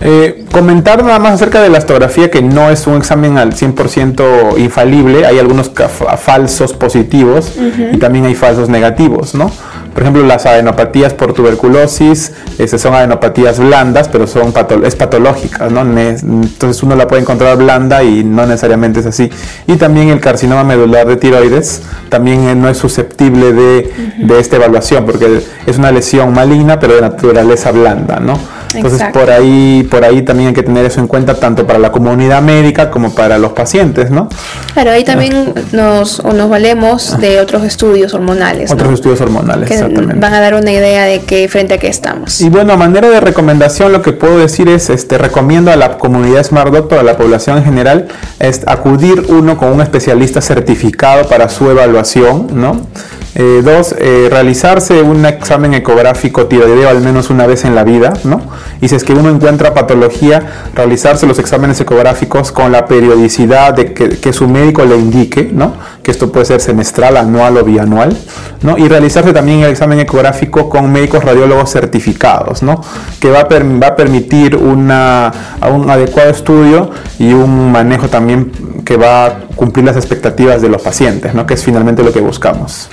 Eh, 0.00 0.44
comentar 0.52 1.02
nada 1.02 1.18
más 1.18 1.32
acerca 1.32 1.62
de 1.62 1.70
la 1.70 1.78
astografía, 1.78 2.30
que 2.30 2.42
no 2.42 2.68
es 2.68 2.86
un 2.86 2.96
examen 2.96 3.38
al 3.38 3.54
100% 3.54 4.58
infalible, 4.58 5.24
hay 5.24 5.38
algunos 5.38 5.70
falsos 6.18 6.74
positivos 6.74 7.52
y 7.92 7.96
también 7.96 8.26
hay 8.26 8.34
falsos 8.34 8.68
negativos, 8.68 9.34
¿no? 9.34 9.50
Por 9.94 10.02
ejemplo, 10.02 10.24
las 10.24 10.44
adenopatías 10.44 11.14
por 11.14 11.32
tuberculosis 11.32 12.32
este, 12.58 12.78
son 12.78 12.94
adenopatías 12.94 13.60
blandas, 13.60 14.08
pero 14.08 14.26
son 14.26 14.52
es 14.84 14.96
patológicas, 14.96 15.70
¿no? 15.70 15.82
Entonces 15.82 16.82
uno 16.82 16.96
la 16.96 17.06
puede 17.06 17.22
encontrar 17.22 17.56
blanda 17.56 18.02
y 18.02 18.24
no 18.24 18.44
necesariamente 18.44 19.00
es 19.00 19.06
así. 19.06 19.30
Y 19.68 19.76
también 19.76 20.08
el 20.08 20.20
carcinoma 20.20 20.64
medular 20.64 21.06
de 21.06 21.16
tiroides 21.16 21.82
también 22.08 22.48
eh, 22.48 22.54
no 22.56 22.68
es 22.68 22.76
susceptible 22.76 23.52
de, 23.52 23.92
de 24.18 24.40
esta 24.40 24.56
evaluación, 24.56 25.06
porque 25.06 25.42
es 25.64 25.78
una 25.78 25.92
lesión 25.92 26.34
maligna, 26.34 26.80
pero 26.80 26.96
de 26.96 27.00
naturaleza 27.00 27.70
blanda, 27.70 28.18
¿no? 28.18 28.36
Entonces 28.74 29.00
Exacto. 29.00 29.20
por 29.20 29.30
ahí, 29.30 29.86
por 29.90 30.04
ahí 30.04 30.22
también 30.22 30.48
hay 30.48 30.54
que 30.54 30.62
tener 30.62 30.84
eso 30.84 31.00
en 31.00 31.06
cuenta 31.06 31.34
tanto 31.34 31.66
para 31.66 31.78
la 31.78 31.92
comunidad 31.92 32.42
médica 32.42 32.90
como 32.90 33.14
para 33.14 33.38
los 33.38 33.52
pacientes, 33.52 34.10
¿no? 34.10 34.28
Claro, 34.72 34.90
ahí 34.90 35.04
también 35.04 35.54
nos, 35.72 36.20
o 36.20 36.32
nos 36.32 36.48
valemos 36.50 37.18
de 37.20 37.40
otros 37.40 37.64
estudios 37.64 38.14
hormonales. 38.14 38.70
¿no? 38.70 38.74
Otros 38.74 38.94
estudios 38.94 39.20
hormonales, 39.20 39.68
que 39.68 39.74
exactamente. 39.74 40.18
van 40.18 40.34
a 40.34 40.40
dar 40.40 40.54
una 40.54 40.72
idea 40.72 41.04
de 41.04 41.20
qué 41.20 41.48
frente 41.48 41.74
a 41.74 41.78
qué 41.78 41.88
estamos. 41.88 42.40
Y 42.40 42.48
bueno, 42.48 42.72
a 42.72 42.76
manera 42.76 43.08
de 43.08 43.20
recomendación, 43.20 43.92
lo 43.92 44.02
que 44.02 44.12
puedo 44.12 44.38
decir 44.38 44.68
es, 44.68 44.90
este, 44.90 45.18
recomiendo 45.18 45.70
a 45.70 45.76
la 45.76 45.98
comunidad 45.98 46.44
Smart 46.44 46.72
Doctor, 46.72 46.98
a 46.98 47.02
la 47.02 47.16
población 47.16 47.58
en 47.58 47.64
general, 47.64 48.08
es 48.38 48.62
acudir 48.66 49.26
uno 49.28 49.56
con 49.56 49.72
un 49.72 49.80
especialista 49.80 50.40
certificado 50.40 51.28
para 51.28 51.48
su 51.48 51.70
evaluación, 51.70 52.48
¿no? 52.52 52.86
Eh, 53.36 53.62
dos, 53.64 53.96
eh, 53.98 54.28
realizarse 54.30 55.02
un 55.02 55.26
examen 55.26 55.74
ecográfico 55.74 56.46
tiroideo 56.46 56.88
al 56.88 57.00
menos 57.00 57.30
una 57.30 57.48
vez 57.48 57.64
en 57.64 57.74
la 57.74 57.82
vida, 57.82 58.12
¿no? 58.22 58.40
Y 58.80 58.86
si 58.86 58.94
es 58.94 59.02
que 59.02 59.12
uno 59.12 59.28
encuentra 59.28 59.74
patología, 59.74 60.70
realizarse 60.72 61.26
los 61.26 61.40
exámenes 61.40 61.80
ecográficos 61.80 62.52
con 62.52 62.70
la 62.70 62.86
periodicidad 62.86 63.74
de 63.74 63.92
que, 63.92 64.32
su 64.32 64.46
médico 64.46 64.84
le 64.84 64.96
indique, 64.96 65.50
¿no? 65.52 65.74
Que 66.04 66.12
esto 66.12 66.30
puede 66.30 66.46
ser 66.46 66.60
semestral, 66.60 67.16
anual 67.16 67.56
o 67.56 67.64
bianual, 67.64 68.16
¿no? 68.62 68.78
Y 68.78 68.86
realizarse 68.86 69.32
también 69.32 69.60
el 69.60 69.70
examen 69.70 69.98
ecográfico 69.98 70.68
con 70.68 70.92
médicos 70.92 71.24
radiólogos 71.24 71.70
certificados, 71.70 72.62
¿no? 72.62 72.80
Que 73.18 73.30
va 73.30 73.40
a, 73.40 73.48
va 73.48 73.86
a 73.88 73.96
permitir 73.96 74.54
una, 74.54 75.32
un 75.72 75.90
adecuado 75.90 76.30
estudio 76.30 76.90
y 77.18 77.32
un 77.32 77.72
manejo 77.72 78.08
también 78.08 78.52
que 78.84 78.96
va 78.96 79.26
a 79.26 79.38
cumplir 79.56 79.86
las 79.86 79.96
expectativas 79.96 80.62
de 80.62 80.68
los 80.68 80.82
pacientes, 80.82 81.34
¿no? 81.34 81.46
Que 81.46 81.54
es 81.54 81.64
finalmente 81.64 82.04
lo 82.04 82.12
que 82.12 82.20
buscamos. 82.20 82.90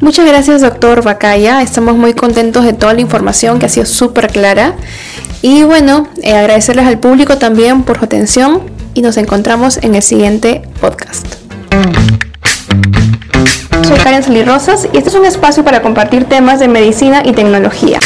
Muchas 0.00 0.26
gracias, 0.26 0.60
doctor 0.60 1.02
Bacaya. 1.02 1.60
Estamos 1.60 1.96
muy 1.96 2.14
contentos 2.14 2.64
de 2.64 2.72
toda 2.72 2.94
la 2.94 3.00
información 3.00 3.58
que 3.58 3.66
ha 3.66 3.68
sido 3.68 3.84
súper 3.84 4.28
clara. 4.28 4.74
Y 5.42 5.64
bueno, 5.64 6.08
eh, 6.22 6.34
agradecerles 6.34 6.86
al 6.86 6.98
público 6.98 7.38
también 7.38 7.82
por 7.82 7.98
su 7.98 8.04
atención 8.04 8.62
y 8.94 9.02
nos 9.02 9.16
encontramos 9.16 9.78
en 9.78 9.94
el 9.96 10.02
siguiente 10.02 10.62
podcast. 10.80 11.26
Soy 13.86 13.98
Karen 13.98 14.22
Salirrosas 14.22 14.88
y 14.92 14.98
este 14.98 15.10
es 15.10 15.14
un 15.14 15.24
espacio 15.24 15.64
para 15.64 15.82
compartir 15.82 16.24
temas 16.24 16.60
de 16.60 16.68
medicina 16.68 17.22
y 17.24 17.32
tecnología. 17.32 17.98